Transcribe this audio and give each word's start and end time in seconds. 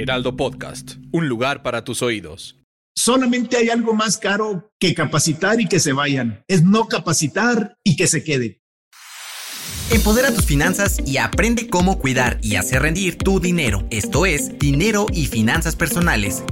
Heraldo 0.00 0.34
Podcast, 0.34 0.92
un 1.12 1.28
lugar 1.28 1.62
para 1.62 1.84
tus 1.84 2.00
oídos. 2.00 2.56
Solamente 2.96 3.58
hay 3.58 3.68
algo 3.68 3.92
más 3.92 4.16
caro 4.16 4.72
que 4.80 4.94
capacitar 4.94 5.60
y 5.60 5.66
que 5.66 5.78
se 5.78 5.92
vayan. 5.92 6.42
Es 6.48 6.64
no 6.64 6.86
capacitar 6.88 7.76
y 7.84 7.96
que 7.96 8.06
se 8.06 8.24
quede. 8.24 8.62
Empodera 9.90 10.32
tus 10.32 10.46
finanzas 10.46 11.00
y 11.04 11.18
aprende 11.18 11.68
cómo 11.68 11.98
cuidar 11.98 12.38
y 12.42 12.56
hacer 12.56 12.80
rendir 12.80 13.18
tu 13.18 13.40
dinero. 13.40 13.86
Esto 13.90 14.24
es 14.24 14.58
Dinero 14.58 15.06
y 15.12 15.26
Finanzas 15.26 15.76
Personales 15.76 16.44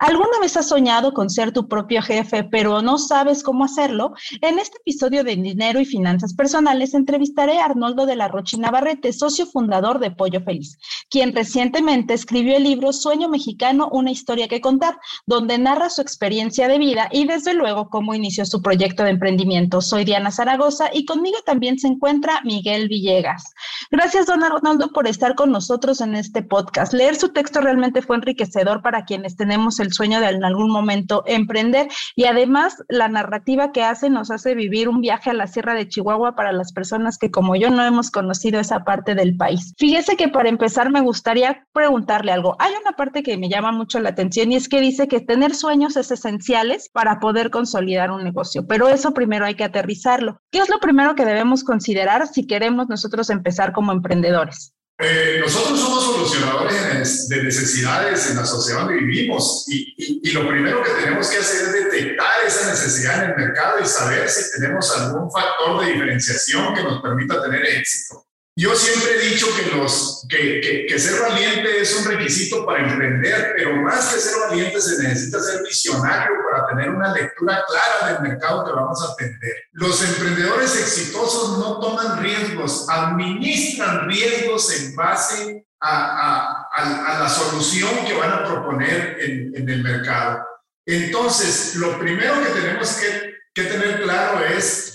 ¿Alguna 0.00 0.38
vez 0.40 0.56
has 0.56 0.68
soñado 0.68 1.12
con 1.12 1.28
ser 1.28 1.50
tu 1.50 1.66
propio 1.66 2.00
jefe, 2.02 2.44
pero 2.44 2.82
no 2.82 2.98
sabes 2.98 3.42
cómo 3.42 3.64
hacerlo? 3.64 4.12
En 4.42 4.60
este 4.60 4.78
episodio 4.78 5.24
de 5.24 5.34
Dinero 5.34 5.80
y 5.80 5.84
Finanzas 5.84 6.34
Personales 6.34 6.94
entrevistaré 6.94 7.58
a 7.58 7.64
Arnoldo 7.64 8.06
de 8.06 8.14
la 8.14 8.28
Rocha 8.28 8.56
Navarrete, 8.58 9.12
socio 9.12 9.46
fundador 9.46 9.98
de 9.98 10.12
Pollo 10.12 10.40
Feliz, 10.40 10.78
quien 11.10 11.34
recientemente 11.34 12.14
escribió 12.14 12.56
el 12.56 12.62
libro 12.62 12.92
Sueño 12.92 13.28
Mexicano, 13.28 13.88
una 13.90 14.12
historia 14.12 14.46
que 14.46 14.60
contar, 14.60 15.00
donde 15.26 15.58
narra 15.58 15.90
su 15.90 16.00
experiencia 16.00 16.68
de 16.68 16.78
vida 16.78 17.08
y 17.10 17.26
desde 17.26 17.54
luego 17.54 17.90
cómo 17.90 18.14
inició 18.14 18.46
su 18.46 18.62
proyecto 18.62 19.02
de 19.02 19.10
emprendimiento. 19.10 19.80
Soy 19.80 20.04
Diana 20.04 20.30
Zaragoza 20.30 20.90
y 20.92 21.06
conmigo 21.06 21.38
también 21.44 21.76
se 21.76 21.88
encuentra 21.88 22.40
Miguel 22.44 22.86
Villegas. 22.86 23.52
Gracias, 23.90 24.26
don 24.26 24.44
Arnoldo, 24.44 24.92
por 24.92 25.08
estar 25.08 25.34
con 25.34 25.50
nosotros 25.50 26.00
en 26.00 26.14
este 26.14 26.42
podcast. 26.42 26.92
Leer 26.92 27.16
su 27.16 27.30
texto 27.30 27.60
realmente 27.60 28.00
fue 28.00 28.14
enriquecedor 28.14 28.80
para 28.80 29.04
quienes 29.04 29.34
tenemos 29.34 29.80
el 29.80 29.87
sueño 29.92 30.20
de 30.20 30.28
en 30.28 30.44
algún 30.44 30.70
momento 30.70 31.22
emprender 31.26 31.88
y 32.14 32.24
además 32.24 32.76
la 32.88 33.08
narrativa 33.08 33.72
que 33.72 33.82
hace 33.82 34.10
nos 34.10 34.30
hace 34.30 34.54
vivir 34.54 34.88
un 34.88 35.00
viaje 35.00 35.30
a 35.30 35.34
la 35.34 35.46
Sierra 35.46 35.74
de 35.74 35.88
Chihuahua 35.88 36.34
para 36.34 36.52
las 36.52 36.72
personas 36.72 37.18
que 37.18 37.30
como 37.30 37.56
yo 37.56 37.70
no 37.70 37.84
hemos 37.84 38.10
conocido 38.10 38.60
esa 38.60 38.84
parte 38.84 39.14
del 39.14 39.36
país. 39.36 39.74
Fíjese 39.78 40.16
que 40.16 40.28
para 40.28 40.48
empezar 40.48 40.90
me 40.90 41.00
gustaría 41.00 41.66
preguntarle 41.72 42.32
algo. 42.32 42.56
Hay 42.58 42.72
una 42.80 42.92
parte 42.92 43.22
que 43.22 43.36
me 43.36 43.48
llama 43.48 43.72
mucho 43.72 44.00
la 44.00 44.10
atención 44.10 44.52
y 44.52 44.56
es 44.56 44.68
que 44.68 44.80
dice 44.80 45.08
que 45.08 45.20
tener 45.20 45.54
sueños 45.54 45.96
es 45.96 46.10
esenciales 46.10 46.88
para 46.92 47.20
poder 47.20 47.50
consolidar 47.50 48.10
un 48.10 48.24
negocio, 48.24 48.66
pero 48.66 48.88
eso 48.88 49.12
primero 49.12 49.46
hay 49.46 49.54
que 49.54 49.64
aterrizarlo. 49.64 50.40
¿Qué 50.50 50.58
es 50.58 50.68
lo 50.68 50.78
primero 50.80 51.14
que 51.14 51.24
debemos 51.24 51.64
considerar 51.64 52.26
si 52.26 52.46
queremos 52.46 52.88
nosotros 52.88 53.30
empezar 53.30 53.72
como 53.72 53.92
emprendedores? 53.92 54.74
Eh, 55.00 55.38
nosotros 55.40 55.80
somos 55.80 56.04
solucionadores 56.04 57.28
de 57.28 57.44
necesidades 57.44 58.30
en 58.30 58.36
la 58.36 58.44
sociedad 58.44 58.80
donde 58.80 58.96
vivimos 58.96 59.64
y, 59.68 59.94
y, 59.96 60.32
lo 60.32 60.48
primero 60.48 60.82
que 60.82 60.90
tenemos 60.90 61.28
que 61.28 61.36
hacer 61.36 61.68
es 61.68 61.84
detectar 61.84 62.44
esa 62.44 62.68
necesidad 62.68 63.22
en 63.22 63.30
el 63.30 63.36
mercado 63.36 63.78
y 63.80 63.86
saber 63.86 64.28
si 64.28 64.58
tenemos 64.58 64.90
algún 64.98 65.30
factor 65.30 65.84
de 65.84 65.92
diferenciación 65.92 66.74
que 66.74 66.82
nos 66.82 67.00
permita 67.00 67.40
tener 67.40 67.64
éxito. 67.64 68.27
Yo 68.58 68.74
siempre 68.74 69.12
he 69.12 69.28
dicho 69.28 69.46
que, 69.54 69.76
los, 69.76 70.26
que, 70.28 70.86
que, 70.88 70.98
ser 70.98 71.20
valiente 71.20 71.80
es 71.80 71.94
un 71.94 72.06
requisito 72.06 72.66
para 72.66 72.90
emprender, 72.90 73.54
pero 73.56 73.76
más 73.76 74.12
que 74.12 74.20
ser 74.20 74.36
valiente 74.48 74.80
se 74.80 75.00
necesita 75.00 75.40
ser 75.40 75.62
visionario 75.62 76.34
para 76.50 76.66
tener 76.66 76.90
una 76.90 77.12
lectura 77.12 77.64
clara 77.68 78.14
del 78.14 78.28
mercado 78.28 78.64
que 78.64 78.72
vamos 78.72 79.00
a 79.00 79.12
atender. 79.12 79.54
Los 79.70 80.02
emprendedores 80.02 80.74
exitosos 80.76 81.56
no 81.60 81.78
toman 81.78 82.20
riesgos, 82.20 82.88
administran 82.88 84.08
riesgos 84.08 84.72
en 84.76 84.96
base 84.96 85.64
a, 85.78 86.66
a, 86.74 87.14
a 87.14 87.20
la 87.20 87.28
solución 87.28 87.90
que 88.08 88.14
van 88.14 88.32
a 88.32 88.44
proponer 88.44 89.18
en, 89.20 89.52
en, 89.54 89.68
el 89.68 89.84
mercado. 89.84 90.44
Entonces, 90.84 91.76
lo 91.76 91.96
primero 92.00 92.42
que 92.42 92.60
tenemos 92.60 92.90
que, 92.94 93.34
que 93.54 93.62
tener 93.70 94.02
claro 94.02 94.44
es 94.44 94.87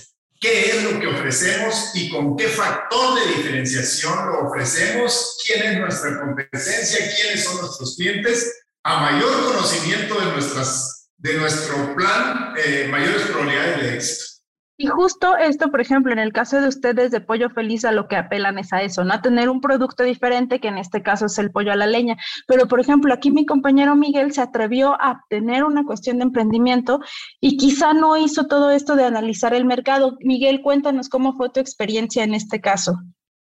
qué 0.44 0.72
es 0.72 0.84
lo 0.84 1.00
que 1.00 1.08
ofrecemos 1.08 1.92
y 1.94 2.10
con 2.10 2.36
qué 2.36 2.50
factor 2.50 3.18
de 3.18 3.38
diferenciación 3.38 4.28
lo 4.28 4.50
ofrecemos, 4.50 5.38
quién 5.46 5.64
es 5.64 5.80
nuestra 5.80 6.20
competencia, 6.20 7.00
quiénes 7.16 7.46
son 7.46 7.62
nuestros 7.62 7.96
clientes. 7.96 8.66
A 8.84 9.00
mayor 9.00 9.46
conocimiento 9.46 10.20
de, 10.20 10.26
nuestras, 10.34 11.10
de 11.18 11.36
nuestro 11.36 11.96
plan, 11.96 12.54
eh, 12.58 12.88
mayores 12.92 13.22
probabilidades 13.22 13.82
de 13.82 13.96
éxito. 13.96 14.23
Y 14.76 14.88
justo 14.88 15.38
esto, 15.38 15.70
por 15.70 15.82
ejemplo, 15.82 16.12
en 16.12 16.18
el 16.18 16.34
caso 16.34 16.60
de 16.60 16.68
ustedes 16.68 17.12
de 17.12 17.22
Pollo 17.22 17.52
Feliz, 17.52 17.86
a 17.86 17.92
lo 17.92 18.08
que 18.08 18.16
apelan 18.16 18.58
es 18.58 18.74
a 18.74 18.82
eso, 18.82 19.04
¿no? 19.04 19.14
A 19.14 19.22
tener 19.22 19.48
un 19.50 19.62
producto 19.62 20.04
diferente, 20.04 20.60
que 20.60 20.68
en 20.68 20.80
este 20.80 21.04
caso 21.04 21.28
es 21.28 21.38
el 21.38 21.52
pollo 21.52 21.72
a 21.72 21.76
la 21.76 21.86
leña. 21.86 22.18
Pero, 22.48 22.68
por 22.68 22.80
ejemplo, 22.80 23.14
aquí 23.14 23.30
mi 23.30 23.46
compañero 23.46 23.96
Miguel 23.96 24.34
se 24.34 24.42
atrevió 24.42 25.00
a 25.00 25.24
tener 25.30 25.64
una 25.64 25.84
cuestión 25.84 26.18
de 26.18 26.24
emprendimiento 26.24 27.02
y 27.40 27.58
quizá 27.58 27.94
no 27.94 28.18
hizo 28.18 28.48
todo 28.48 28.72
esto 28.72 28.96
de 28.96 29.06
analizar 29.06 29.54
el 29.54 29.66
mercado. 29.66 30.18
Miguel, 30.22 30.62
cuéntanos 30.64 31.08
cómo 31.08 31.34
fue 31.38 31.52
tu 31.52 31.60
experiencia 31.60 32.24
en 32.24 32.34
este 32.34 32.60
caso. 32.60 33.00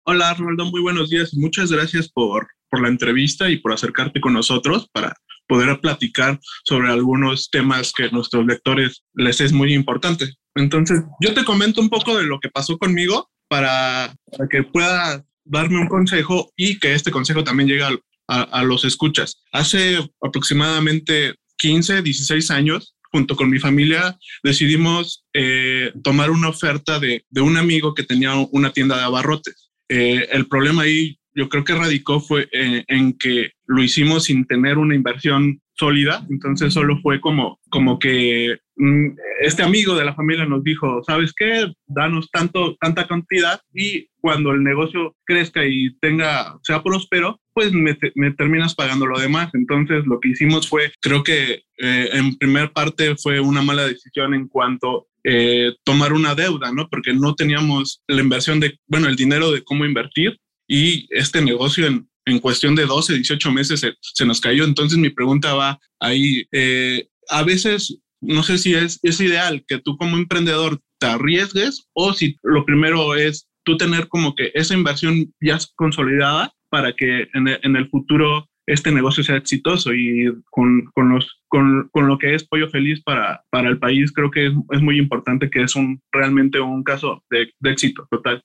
Hola, 0.07 0.31
Arnoldo, 0.31 0.65
muy 0.65 0.81
buenos 0.81 1.11
días. 1.11 1.33
Muchas 1.35 1.71
gracias 1.71 2.09
por, 2.09 2.49
por 2.69 2.83
la 2.83 2.89
entrevista 2.89 3.49
y 3.49 3.59
por 3.59 3.73
acercarte 3.73 4.21
con 4.21 4.33
nosotros 4.33 4.89
para 4.93 5.15
poder 5.47 5.81
platicar 5.81 6.41
sobre 6.65 6.91
algunos 6.91 7.51
temas 7.51 7.93
que 7.93 8.05
a 8.05 8.11
nuestros 8.11 8.47
lectores 8.47 9.05
les 9.15 9.41
es 9.41 9.53
muy 9.53 9.75
importante. 9.75 10.35
Entonces, 10.55 11.03
yo 11.21 11.35
te 11.35 11.45
comento 11.45 11.81
un 11.81 11.89
poco 11.89 12.17
de 12.17 12.25
lo 12.25 12.41
que 12.41 12.49
pasó 12.49 12.79
conmigo 12.79 13.31
para, 13.49 14.15
que 14.51 14.63
pueda 14.63 15.25
darme 15.45 15.81
un 15.81 15.89
consejo 15.89 16.53
y 16.57 16.79
que 16.79 16.95
este 16.95 17.11
consejo 17.11 17.45
también 17.45 17.69
llegue 17.69 17.85
a, 17.85 18.63
los 18.63 18.85
escuchas. 18.85 19.43
Hace 19.51 19.99
aproximadamente 20.23 21.35
15, 21.59 22.03
16 22.03 22.51
años, 22.53 22.95
junto 23.11 23.35
con 23.35 23.51
mi 23.51 23.59
familia, 23.59 24.17
decidimos 24.45 25.25
eh, 25.33 25.93
tomar 26.05 26.31
una 26.31 26.49
oferta 26.49 27.01
de, 27.01 27.25
un 27.41 27.57
amigo 27.57 27.93
que 27.93 28.05
tenía 28.05 28.35
una 28.53 28.73
tienda 28.73 28.97
de 28.97 29.03
abarrotes. 29.03 29.73
Eh, 29.89 30.29
el 30.31 30.47
problema 30.47 30.83
ahí 30.83 31.19
yo 31.35 31.49
creo 31.49 31.65
que 31.65 31.75
radicó 31.75 32.21
fue 32.21 32.49
eh, 32.53 32.85
en 32.89 33.17
que 33.17 33.53
lo 33.71 33.85
hicimos 33.85 34.25
sin 34.25 34.47
tener 34.47 34.79
una 34.79 34.97
inversión 34.97 35.61
sólida, 35.75 36.27
entonces 36.29 36.75
solo 36.75 36.99
fue 37.03 37.21
como, 37.21 37.61
como 37.71 38.01
que 38.01 38.59
mm, 38.75 39.11
este 39.43 39.63
amigo 39.63 39.95
de 39.95 40.05
la 40.05 40.17
familia 40.17 40.45
nos 40.45 40.65
dijo, 40.65 41.05
¿sabes 41.07 41.33
qué? 41.33 41.73
Danos 41.87 42.29
tanto, 42.33 42.77
tanta 42.81 43.07
cantidad 43.07 43.61
y 43.73 44.09
cuando 44.21 44.51
el 44.51 44.65
negocio 44.65 45.15
crezca 45.25 45.65
y 45.65 45.97
tenga, 46.01 46.59
sea 46.65 46.83
próspero, 46.83 47.41
pues 47.55 47.73
me, 47.73 47.95
terminas 48.33 48.75
pagando 48.75 49.07
lo 49.07 49.21
demás. 49.21 49.51
Entonces 49.55 50.05
lo 50.05 50.19
que 50.19 50.31
hicimos 50.31 50.69
fue, 50.69 50.91
creo 51.01 51.23
que 51.23 51.63
eh, 51.79 52.09
en 52.13 52.37
primer 52.39 52.73
parte 52.73 53.15
fue 53.23 53.39
una 53.39 53.63
mala 53.63 53.87
decisión 53.87 54.35
en 54.35 54.49
cuanto 54.49 55.07
eh, 55.23 55.75
tomar 55.85 56.13
una 56.13 56.35
deuda, 56.35 56.73
¿no? 56.73 56.89
Porque 56.89 57.15
no 57.15 57.37
teníamos 57.37 58.03
la 58.09 58.21
inversión 58.21 58.59
de, 58.59 58.77
bueno, 58.89 59.07
el 59.07 59.15
dinero 59.15 59.53
de 59.53 59.63
cómo 59.63 59.85
invertir 59.85 60.39
y 60.67 61.07
este 61.11 61.41
negocio 61.41 61.87
en, 61.87 62.10
en 62.31 62.39
cuestión 62.39 62.75
de 62.75 62.87
12, 62.87 63.15
18 63.15 63.53
meses 63.53 63.81
se, 63.81 63.95
se, 64.01 64.25
nos 64.25 64.41
cayó. 64.41 64.65
Entonces 64.65 64.99
mi 64.99 65.11
pregunta 65.11 65.55
va 65.55 65.79
ahí, 66.01 66.45
eh, 66.53 67.09
a 67.29 67.43
veces 67.43 67.99
no 68.21 68.43
sé 68.43 68.59
si 68.59 68.75
es, 68.75 68.99
es 69.03 69.21
ideal 69.21 69.65
que 69.67 69.79
tú 69.79 69.97
como 69.97 70.17
emprendedor 70.17 70.81
te 70.99 71.07
arriesgues 71.07 71.87
o 71.95 72.13
si 72.13 72.37
lo 72.43 72.65
primero 72.65 73.15
es 73.15 73.49
tú 73.65 73.77
tener 73.77 74.09
como 74.09 74.35
que 74.35 74.51
esa 74.55 74.75
inversión 74.75 75.33
ya 75.41 75.59
consolidada 75.77 76.53
para 76.71 76.93
que 76.93 77.29
en 77.35 77.49
el, 77.49 77.59
en 77.63 77.77
el 77.77 77.89
futuro 77.89 78.47
este 78.67 78.93
negocio 78.93 79.25
sea 79.25 79.37
exitoso 79.37 79.93
y 79.93 80.33
con, 80.51 80.85
con 80.95 81.09
los, 81.09 81.41
con, 81.49 81.89
con, 81.93 82.07
lo 82.07 82.19
que 82.19 82.35
es 82.35 82.47
Pollo 82.47 82.69
Feliz 82.69 83.03
para, 83.03 83.43
para 83.51 83.69
el 83.69 83.79
país, 83.79 84.13
creo 84.13 84.31
que 84.31 84.47
es, 84.47 84.53
es 84.71 84.81
muy 84.81 84.99
importante 84.99 85.51
que 85.51 85.63
es 85.63 85.75
un, 85.75 86.01
realmente 86.13 86.61
un 86.61 86.85
caso 86.85 87.25
de, 87.31 87.53
de 87.59 87.71
éxito 87.71 88.07
total. 88.11 88.45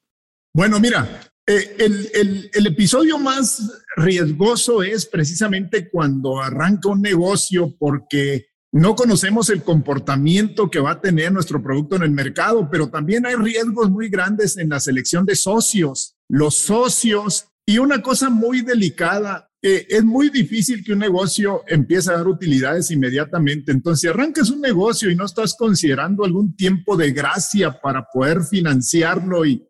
Bueno, 0.53 0.79
mira, 0.79 1.07
eh, 1.47 1.75
el, 1.79 2.49
el, 2.53 2.67
episodio 2.67 3.19
más 3.19 3.83
riesgoso 3.95 4.81
es 4.81 5.05
precisamente 5.05 5.89
cuando 5.89 6.41
arranca 6.41 6.89
un 6.89 7.01
negocio 7.01 7.75
porque 7.77 8.47
no 8.71 8.95
conocemos 8.95 9.49
el 9.51 9.61
comportamiento 9.61 10.69
que 10.71 10.79
va 10.79 10.91
a 10.91 11.01
tener 11.01 11.31
nuestro 11.31 11.61
producto 11.61 11.95
en 11.95 12.03
el 12.03 12.11
mercado, 12.11 12.67
pero 12.69 12.89
también 12.89 13.25
hay 13.25 13.35
riesgos 13.35 13.91
muy 13.91 14.09
grandes 14.09 14.57
en 14.57 14.69
la 14.69 14.79
selección 14.79 15.25
de 15.25 15.35
socios. 15.35 16.15
Los 16.27 16.55
socios 16.55 17.45
y 17.65 17.77
una 17.77 18.01
cosa 18.01 18.29
muy 18.29 18.61
delicada 18.61 19.49
eh, 19.67 19.87
es 19.89 20.03
muy 20.03 20.29
difícil 20.29 20.83
que 20.83 20.93
un 20.93 20.99
negocio 20.99 21.63
empiece 21.65 22.11
a 22.11 22.17
dar 22.17 22.27
utilidades 22.27 22.91
inmediatamente. 22.91 23.71
Entonces, 23.71 24.01
si 24.01 24.07
arrancas 24.07 24.51
un 24.51 24.61
negocio 24.61 25.09
y 25.09 25.15
no 25.15 25.25
estás 25.25 25.55
considerando 25.57 26.23
algún 26.23 26.55
tiempo 26.55 26.95
de 26.95 27.11
gracia 27.11 27.81
para 27.81 28.05
poder 28.13 28.43
financiarlo 28.43 29.43
y, 29.43 29.67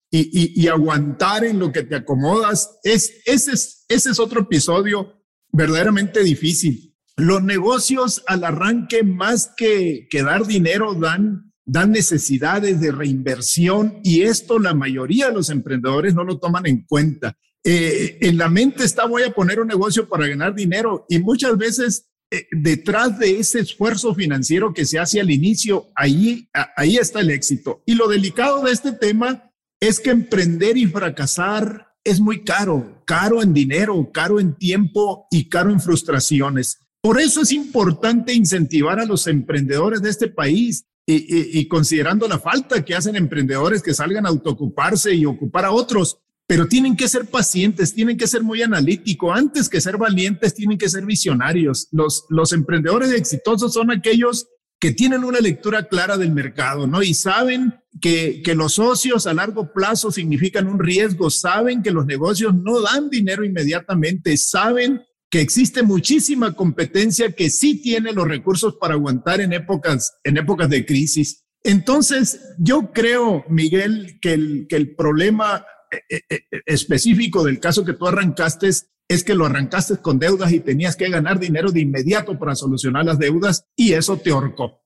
aguantar 0.68 1.46
en 1.46 1.60
lo 1.60 1.72
que 1.72 1.84
te 1.84 1.96
acomodas, 1.96 2.78
es, 2.84 3.22
ese, 3.26 3.54
es, 3.88 4.20
otro 4.20 4.42
episodio 4.42 5.14
verdaderamente 5.54 6.22
difícil. 6.24 6.94
Los 7.16 7.42
negocios 7.42 8.22
al 8.28 8.44
arranque, 8.44 9.04
más 9.04 9.54
que, 9.56 10.10
dar 10.12 10.46
dinero, 10.46 10.94
dan 10.94 11.54
necesidades 11.90 12.82
de 12.82 12.92
reinversión 12.92 14.02
y 14.04 14.24
esto 14.24 14.60
la 14.60 14.74
mayoría 14.74 15.28
de 15.28 15.36
los 15.36 15.50
emprendedores 15.50 16.14
no 16.16 16.26
lo 16.26 16.38
toman 16.38 16.66
en 16.66 16.86
cuenta. 16.86 17.38
Eh, 17.68 18.20
en 18.22 18.38
la 18.38 18.48
mente 18.48 18.84
está 18.84 19.08
voy 19.08 19.24
a 19.24 19.32
poner 19.32 19.60
un 19.60 19.68
negocio 19.68 20.08
para 20.08 20.28
ganar 20.28 20.54
dinero 20.54 21.08
y 21.10 21.18
muchas 21.18 21.58
veces 21.58 22.12
eh, 22.32 22.46
detrás 22.52 23.18
de 23.18 23.40
ese 23.40 23.60
esfuerzo 23.60 24.14
financiero 24.14 24.72
que 24.72 24.86
se 24.86 25.00
hace 25.00 25.20
al 25.20 25.32
inicio, 25.32 25.88
ahí, 25.96 26.48
ahí 26.76 26.98
está 26.98 27.22
el 27.22 27.32
éxito. 27.32 27.82
Y 27.88 27.96
lo 27.96 28.08
delicado 28.08 28.64
de 28.64 28.72
este 28.72 28.92
tema 28.92 29.52
es 29.80 30.00
que 30.00 30.12
emprender 30.12 30.78
y 30.78 30.86
fracasar 30.86 31.88
es 32.04 32.20
muy 32.20 32.44
caro, 32.44 33.02
caro 33.06 33.42
en 33.42 33.52
dinero, 33.52 34.12
caro 34.14 34.40
en 34.40 34.56
tiempo 34.56 35.26
y 35.32 35.50
caro 35.50 35.72
en 35.72 35.80
frustraciones. 35.80 36.80
Por 37.02 37.20
eso 37.20 37.42
es 37.42 37.52
importante 37.52 38.34
incentivar 38.34 39.00
a 39.00 39.06
los 39.06 39.26
emprendedores 39.26 40.04
de 40.04 40.12
este 40.12 40.28
país 40.28 40.86
y, 41.08 41.60
y, 41.60 41.68
considerando 41.68 42.28
la 42.28 42.40
falta 42.40 42.84
que 42.84 42.96
hacen 42.96 43.16
emprendedores 43.16 43.84
que 43.84 43.94
salgan 43.94 44.26
a 44.26 44.30
autoocuparse 44.30 45.14
y 45.14 45.26
ocupar 45.26 45.66
a 45.66 45.72
otros, 45.72 46.20
pero 46.48 46.68
tienen 46.68 46.96
que 46.96 47.08
ser 47.08 47.26
pacientes, 47.26 47.94
tienen 47.94 48.18
que 48.18 48.28
ser 48.28 48.44
muy 48.44 48.62
analíticos. 48.62 49.36
Antes 49.36 49.68
que 49.68 49.82
ser 49.82 49.98
valientes, 49.98 50.54
tienen 50.54 50.78
que 50.78 50.90
ser 50.90 51.06
visionarios. 51.06 51.88
Los, 51.92 52.26
los 52.30 52.54
emprendedores 52.54 53.12
exitosos 53.12 53.74
son 53.74 53.92
aquellos 53.92 54.48
que 54.80 54.92
tienen 54.92 55.24
una 55.24 55.40
lectura 55.40 55.88
clara 55.88 56.18
del 56.18 56.32
mercado, 56.32 56.86
¿no? 56.86 57.02
Y 57.02 57.14
saben 57.14 57.74
que, 58.02 58.44
que 58.44 58.54
los 58.54 58.74
socios 58.74 59.26
a 59.26 59.34
largo 59.34 59.74
plazo 59.74 60.12
significan 60.12 60.68
un 60.68 60.80
riesgo, 60.80 61.32
saben 61.32 61.82
que 61.82 61.92
los 61.92 62.06
negocios 62.06 62.54
no 62.54 62.82
dan 62.82 63.10
dinero 63.10 63.44
inmediatamente, 63.44 64.38
saben 64.38 65.02
que 65.32 65.42
existe 65.42 65.82
muchísima 65.82 66.54
competencia 66.54 67.32
que 67.32 67.50
sí 67.50 67.82
tiene 67.82 68.12
los 68.12 68.28
recursos 68.28 68.76
para 68.80 68.94
aguantar 68.94 69.42
en 69.42 69.54
épocas, 69.54 70.20
en 70.24 70.38
épocas 70.38 70.70
de 70.70 70.86
crisis. 70.86 71.46
Entonces, 71.64 72.40
yo 72.60 72.92
creo, 72.94 73.44
Miguel, 73.50 74.20
que 74.22 74.34
el, 74.34 74.68
que 74.70 74.76
el 74.76 74.96
problema 74.96 75.66
específico 76.66 77.44
del 77.44 77.60
caso 77.60 77.86
que 77.86 77.94
tú 77.94 78.08
arrancaste 78.08 78.70
es 79.08 79.24
que 79.24 79.36
lo 79.36 79.46
arrancaste 79.46 79.98
con 79.98 80.20
deudas 80.20 80.52
y 80.52 80.60
tenías 80.60 80.96
que 80.96 81.10
ganar 81.10 81.40
dinero 81.40 81.72
de 81.72 81.82
inmediato 81.82 82.38
para 82.40 82.56
solucionar 82.56 83.06
las 83.06 83.20
deudas 83.20 83.68
y 83.76 83.94
eso 83.94 84.18
te 84.18 84.32
ahorcó. 84.32 84.82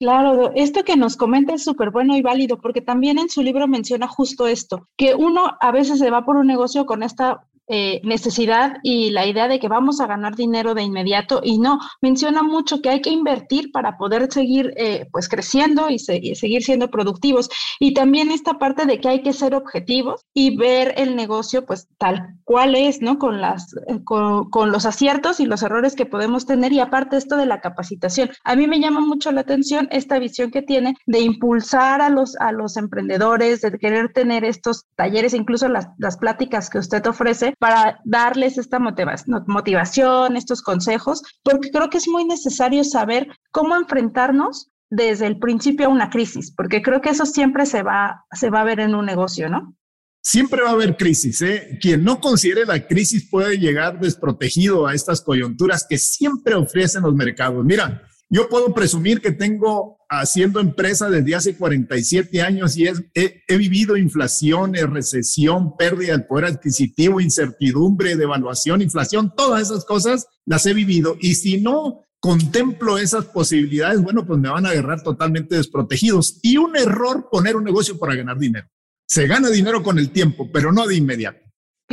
Claro, 0.00 0.52
esto 0.54 0.84
que 0.84 0.96
nos 0.96 1.16
comenta 1.16 1.54
es 1.54 1.64
súper 1.64 1.90
bueno 1.90 2.16
y 2.16 2.22
válido 2.22 2.60
porque 2.60 2.80
también 2.80 3.18
en 3.18 3.30
su 3.30 3.42
libro 3.42 3.68
menciona 3.68 4.08
justo 4.08 4.46
esto, 4.46 4.88
que 4.96 5.14
uno 5.14 5.56
a 5.60 5.72
veces 5.72 5.98
se 5.98 6.10
va 6.10 6.24
por 6.24 6.36
un 6.36 6.46
negocio 6.46 6.84
con 6.84 7.02
esta 7.02 7.48
eh, 7.66 8.02
necesidad 8.04 8.76
y 8.82 9.08
la 9.10 9.26
idea 9.26 9.48
de 9.48 9.58
que 9.58 9.68
vamos 9.68 10.00
a 10.00 10.06
ganar 10.06 10.36
dinero 10.36 10.74
de 10.74 10.82
inmediato 10.82 11.40
y 11.42 11.58
no, 11.58 11.78
menciona 12.02 12.42
mucho 12.42 12.82
que 12.82 12.90
hay 12.90 13.00
que 13.00 13.08
invertir 13.08 13.72
para 13.72 13.96
poder 13.96 14.30
seguir 14.30 14.74
eh, 14.76 15.08
pues 15.10 15.30
creciendo 15.30 15.88
y, 15.88 15.98
seguir 15.98 16.62
siendo 16.62 16.90
productivos 16.90 17.48
y 17.80 17.94
también 17.94 18.30
esta 18.30 18.58
parte 18.58 18.84
de 18.84 19.00
que 19.00 19.08
hay 19.08 19.22
que 19.22 19.32
ser 19.32 19.54
objetivos 19.54 20.26
y 20.34 20.56
ver 20.58 20.92
el 20.98 21.16
negocio 21.16 21.64
pues 21.64 21.88
tal 21.96 22.36
cual 22.44 22.74
es, 22.74 23.00
¿no? 23.00 23.18
Con, 23.18 23.40
las, 23.40 23.74
eh, 23.88 24.00
con, 24.04 24.70
los 24.70 24.84
aciertos 24.84 25.40
y 25.40 25.46
los 25.46 25.62
errores 25.62 25.94
que 25.94 26.04
podemos 26.04 26.44
tener 26.44 26.72
y 26.72 26.80
aparte 26.80 27.16
esto 27.16 27.38
de 27.38 27.46
la 27.46 27.62
capacitación. 27.62 28.30
A 28.44 28.56
mí 28.56 28.66
me 28.66 28.80
llama 28.80 29.00
mucho 29.00 29.32
la 29.32 29.40
atención 29.40 29.88
esta 29.90 30.18
visión 30.18 30.50
que 30.50 30.60
tiene 30.60 30.94
de 31.06 31.20
impulsar 31.20 32.02
a 32.02 32.10
los, 32.10 32.36
a 32.36 32.52
los 32.52 32.76
emprendedores, 32.76 33.62
de 33.62 33.78
querer 33.78 34.12
tener 34.12 34.44
estos 34.44 34.84
talleres, 34.96 35.32
incluso 35.32 35.68
las, 35.68 35.88
las 35.96 36.18
pláticas 36.18 36.68
que 36.68 36.78
usted 36.78 37.06
ofrece 37.06 37.53
para 37.58 38.00
darles 38.04 38.58
esta 38.58 38.78
motivación, 38.78 40.36
estos 40.36 40.62
consejos, 40.62 41.22
porque 41.42 41.70
creo 41.70 41.90
que 41.90 41.98
es 41.98 42.08
muy 42.08 42.24
necesario 42.24 42.84
saber 42.84 43.28
cómo 43.50 43.76
enfrentarnos 43.76 44.70
desde 44.90 45.26
el 45.26 45.38
principio 45.38 45.86
a 45.86 45.90
una 45.90 46.10
crisis, 46.10 46.52
porque 46.56 46.82
creo 46.82 47.00
que 47.00 47.10
eso 47.10 47.26
siempre 47.26 47.66
se 47.66 47.82
va, 47.82 48.24
se 48.32 48.50
va 48.50 48.60
a 48.60 48.64
ver 48.64 48.80
en 48.80 48.94
un 48.94 49.06
negocio, 49.06 49.48
¿no? 49.48 49.76
Siempre 50.22 50.62
va 50.62 50.70
a 50.70 50.72
haber 50.72 50.96
crisis. 50.96 51.42
¿eh? 51.42 51.78
Quien 51.80 52.02
no 52.02 52.18
considere 52.18 52.64
la 52.64 52.86
crisis 52.86 53.28
puede 53.28 53.58
llegar 53.58 54.00
desprotegido 54.00 54.86
a 54.86 54.94
estas 54.94 55.20
coyunturas 55.20 55.84
que 55.86 55.98
siempre 55.98 56.54
ofrecen 56.54 57.02
los 57.02 57.14
mercados. 57.14 57.62
Mira, 57.62 58.08
yo 58.30 58.48
puedo 58.48 58.72
presumir 58.72 59.20
que 59.20 59.32
tengo 59.32 59.98
haciendo 60.08 60.60
empresa 60.60 61.10
desde 61.10 61.34
hace 61.34 61.56
47 61.56 62.42
años 62.42 62.76
y 62.76 62.86
he, 62.86 63.56
vivido 63.56 63.96
inflaciones, 63.96 64.88
recesión, 64.88 65.76
pérdida 65.76 66.12
del 66.12 66.26
poder 66.26 66.46
adquisitivo, 66.46 67.20
incertidumbre, 67.20 68.16
devaluación, 68.16 68.82
inflación, 68.82 69.32
todas 69.36 69.62
esas 69.62 69.84
cosas 69.84 70.26
las 70.46 70.66
he 70.66 70.74
vivido. 70.74 71.16
Y 71.20 71.34
si 71.34 71.60
no 71.60 72.04
contemplo 72.18 72.98
esas 72.98 73.26
posibilidades, 73.26 74.00
bueno, 74.02 74.26
pues 74.26 74.40
me 74.40 74.48
van 74.48 74.66
a 74.66 74.70
agarrar 74.70 75.02
totalmente 75.02 75.56
desprotegidos. 75.56 76.38
Y 76.42 76.56
un 76.56 76.76
error 76.76 77.28
poner 77.30 77.56
un 77.56 77.64
negocio 77.64 77.98
para 77.98 78.14
ganar 78.14 78.38
dinero. 78.38 78.66
Se 79.06 79.26
gana 79.26 79.50
dinero 79.50 79.82
con 79.82 79.98
el 79.98 80.10
tiempo, 80.10 80.50
pero 80.50 80.72
no 80.72 80.86
de 80.86 80.96
inmediato. 80.96 81.43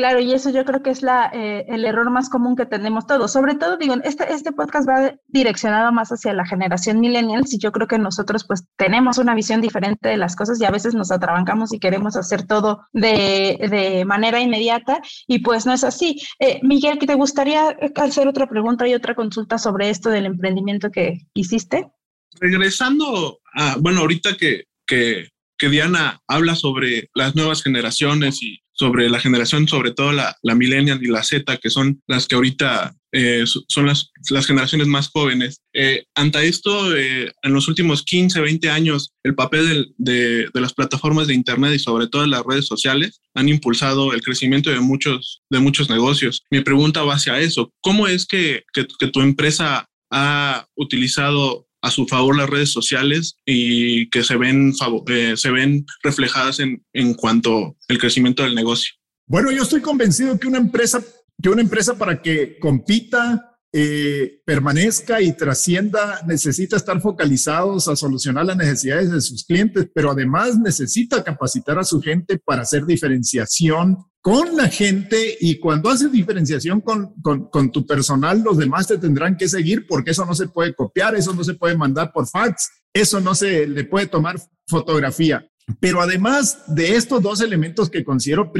Claro, 0.01 0.19
y 0.19 0.33
eso 0.33 0.50
yo 0.50 0.65
creo 0.65 0.81
que 0.81 0.89
es 0.89 1.03
la, 1.03 1.30
eh, 1.31 1.63
el 1.68 1.86
error 1.86 2.09
más 2.09 2.27
común 2.27 2.56
que 2.56 2.65
tenemos 2.65 3.06
todos. 3.06 3.31
Sobre 3.31 3.53
todo, 3.53 3.77
digo, 3.77 3.94
este, 4.03 4.33
este 4.33 4.51
podcast 4.51 4.89
va 4.89 5.13
direccionado 5.27 5.92
más 5.92 6.09
hacia 6.09 6.33
la 6.33 6.44
generación 6.44 7.00
millennials 7.00 7.53
y 7.53 7.59
yo 7.59 7.71
creo 7.71 7.88
que 7.88 8.00
nosotros 8.00 8.44
pues 8.48 8.63
tenemos 8.77 9.19
una 9.19 9.36
visión 9.36 9.62
diferente 9.62 10.09
de 10.09 10.18
las 10.18 10.36
cosas 10.36 10.59
y 10.59 10.65
a 10.65 10.71
veces 10.71 10.95
nos 10.95 11.12
atrabancamos 11.12 11.71
y 11.71 11.77
queremos 11.80 12.15
hacer 12.15 12.48
todo 12.48 12.88
de, 12.94 13.59
de 13.69 14.03
manera 14.03 14.39
inmediata 14.39 15.03
y 15.27 15.38
pues 15.44 15.68
no 15.68 15.74
es 15.74 15.83
así. 15.83 16.19
Eh, 16.39 16.59
Miguel, 16.63 16.97
¿te 16.97 17.13
gustaría 17.13 17.77
hacer 17.97 18.27
otra 18.27 18.50
pregunta 18.50 18.88
y 18.88 18.95
otra 18.95 19.13
consulta 19.13 19.59
sobre 19.59 19.92
esto 19.92 20.09
del 20.09 20.25
emprendimiento 20.25 20.89
que 20.89 21.27
hiciste? 21.36 21.92
Regresando 22.39 23.39
a, 23.54 23.75
bueno, 23.80 24.00
ahorita 24.00 24.36
que, 24.36 24.63
que, 24.88 25.30
que 25.59 25.69
Diana 25.69 26.19
habla 26.27 26.56
sobre 26.56 27.07
las 27.13 27.36
nuevas 27.36 27.62
generaciones 27.62 28.42
y 28.42 28.63
sobre 28.81 29.10
la 29.10 29.19
generación, 29.19 29.68
sobre 29.68 29.92
todo 29.92 30.12
la, 30.12 30.36
la 30.42 30.56
millennial 30.56 31.00
y 31.04 31.07
la 31.07 31.22
Z, 31.22 31.57
que 31.57 31.69
son 31.69 32.01
las 32.07 32.25
que 32.25 32.33
ahorita 32.33 32.95
eh, 33.12 33.44
son 33.45 33.86
las, 33.86 34.10
las, 34.31 34.48
generaciones 34.48 34.88
más 34.88 35.10
jóvenes. 35.10 35.62
Eh, 35.72 36.06
ante 36.16 36.48
esto, 36.48 36.95
eh, 36.95 37.31
en 37.44 37.54
los 37.54 37.68
últimos 37.68 38.01
15, 38.01 38.42
20 38.42 38.72
años, 38.72 39.12
el 39.24 39.36
papel 39.36 39.94
de, 40.00 40.50
de, 40.51 40.62
las 40.62 40.74
plataformas 40.74 41.28
de 41.28 41.36
Internet 41.36 41.75
y 41.75 41.80
sobre 41.80 42.07
todo 42.07 42.25
las 42.25 42.44
redes 42.44 42.66
sociales 42.66 43.22
han 43.36 43.50
impulsado 43.50 44.14
el 44.14 44.21
crecimiento 44.21 44.71
de 44.71 44.80
muchos, 44.80 45.44
de 45.52 45.59
muchos 45.59 45.88
negocios. 45.88 46.42
Mi 46.50 46.61
pregunta 46.61 47.04
va 47.04 47.14
hacia 47.14 47.40
eso. 47.40 47.71
¿Cómo 47.81 48.07
es 48.07 48.26
que, 48.26 48.64
que, 48.73 48.88
que 48.97 49.07
tu 49.09 49.21
empresa 49.21 49.88
ha 50.11 50.66
utilizado 50.76 51.68
a 51.81 51.92
su 51.92 52.06
favor 52.07 52.38
las 52.38 52.50
redes 52.50 52.71
sociales 52.71 53.35
y 53.45 54.09
que 54.09 54.23
se 54.23 54.38
ven, 54.38 54.73
eh, 55.07 55.33
se 55.35 55.52
ven 55.52 55.85
reflejadas 56.04 56.59
en, 56.59 56.83
en 56.94 57.14
cuanto 57.14 57.76
al 57.90 57.97
crecimiento 57.97 58.44
del 58.44 58.56
negocio. 58.56 58.94
Bueno, 59.26 59.52
yo 59.52 59.64
estoy 59.64 59.81
convencido 59.81 60.40
que 60.40 60.47
una 60.47 60.57
empresa, 60.57 61.04
que 61.42 61.50
una 61.50 61.61
empresa 61.61 61.97
para 61.97 62.21
que 62.21 62.59
compita, 62.59 63.50
eh, 63.73 64.42
permanezca 64.45 65.21
y 65.21 65.31
trascienda, 65.31 66.21
necesita 66.28 66.75
estar 66.75 66.99
focalizados 66.99 67.87
a 67.87 67.95
solucionar 67.95 68.45
las 68.45 68.57
necesidades 68.57 69.11
de 69.11 69.21
sus 69.21 69.45
clientes, 69.45 69.87
pero 69.94 70.11
además 70.11 70.59
necesita 70.59 71.23
capacitar 71.23 71.80
a 71.80 71.85
su 71.85 72.01
gente 72.01 72.37
para 72.37 72.63
hacer 72.63 72.85
diferenciación 72.85 73.97
con 74.21 74.56
la 74.56 74.68
gente 74.68 75.37
y 75.40 75.59
cuando 75.59 75.90
haces 75.90 76.11
diferenciación 76.11 76.81
con, 76.81 77.13
con, 77.49 77.71
tu 77.71 77.85
personal, 77.87 78.42
los 78.44 78.57
demás 78.57 78.87
te 78.87 78.97
tendrán 78.97 79.35
que 79.35 79.47
seguir 79.47 79.87
porque 79.87 80.11
eso 80.11 80.25
no 80.25 80.35
se 80.35 80.47
puede 80.47 80.75
copiar, 80.75 81.16
eso 81.16 81.33
no 81.33 81.44
se 81.44 81.56
puede 81.56 81.75
mandar 81.75 82.11
por 82.11 82.28
fax, 82.28 82.69
eso 82.94 83.19
no 83.19 83.33
se 83.33 83.68
le 83.68 83.85
puede 83.85 84.07
tomar 84.07 84.40
fotografía. 84.68 85.47
Pero 85.80 86.01
además 86.01 86.63
de 86.68 86.95
estos 86.95 87.21
dos 87.21 87.42
elementos 87.42 87.90
que 87.90 88.04
considero 88.04 88.51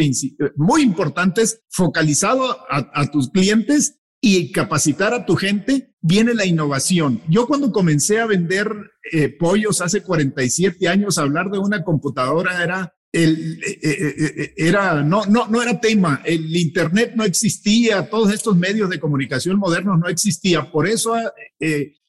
muy 0.56 0.82
importantes, 0.82 1.62
focalizado 1.70 2.58
a, 2.70 3.12
tus 3.12 3.30
clientes 3.30 4.00
y 4.22 4.51
capacitar 4.51 5.13
a 5.16 5.25
tu 5.25 5.36
gente, 5.36 5.96
viene 6.00 6.36
la 6.36 6.46
innovación. 6.46 7.22
Yo 7.28 7.48
cuando 7.48 7.72
comencé 7.72 8.20
a 8.20 8.28
vender 8.28 8.72
eh, 9.12 9.30
pollos 9.30 9.82
hace 9.82 10.04
47 10.04 10.88
años, 10.88 11.18
hablar 11.18 11.50
de 11.50 11.58
una 11.58 11.84
computadora 11.84 12.94
eh, 13.12 13.58
eh, 13.82 14.54
era, 14.56 15.01
no, 15.01 15.25
no, 15.25 15.48
no 15.48 15.62
era 15.62 15.82
tema, 15.82 16.22
el 16.24 16.56
Internet 16.56 17.13
no 17.16 17.25
existía, 17.25 18.10
todos 18.10 18.32
estos 18.32 18.56
medios 18.56 18.90
de 18.92 19.00
comunicación 19.00 19.58
modernos 19.58 20.00
no 20.00 20.08
existían, 20.08 20.72
por 20.72 20.88
eso 20.88 21.16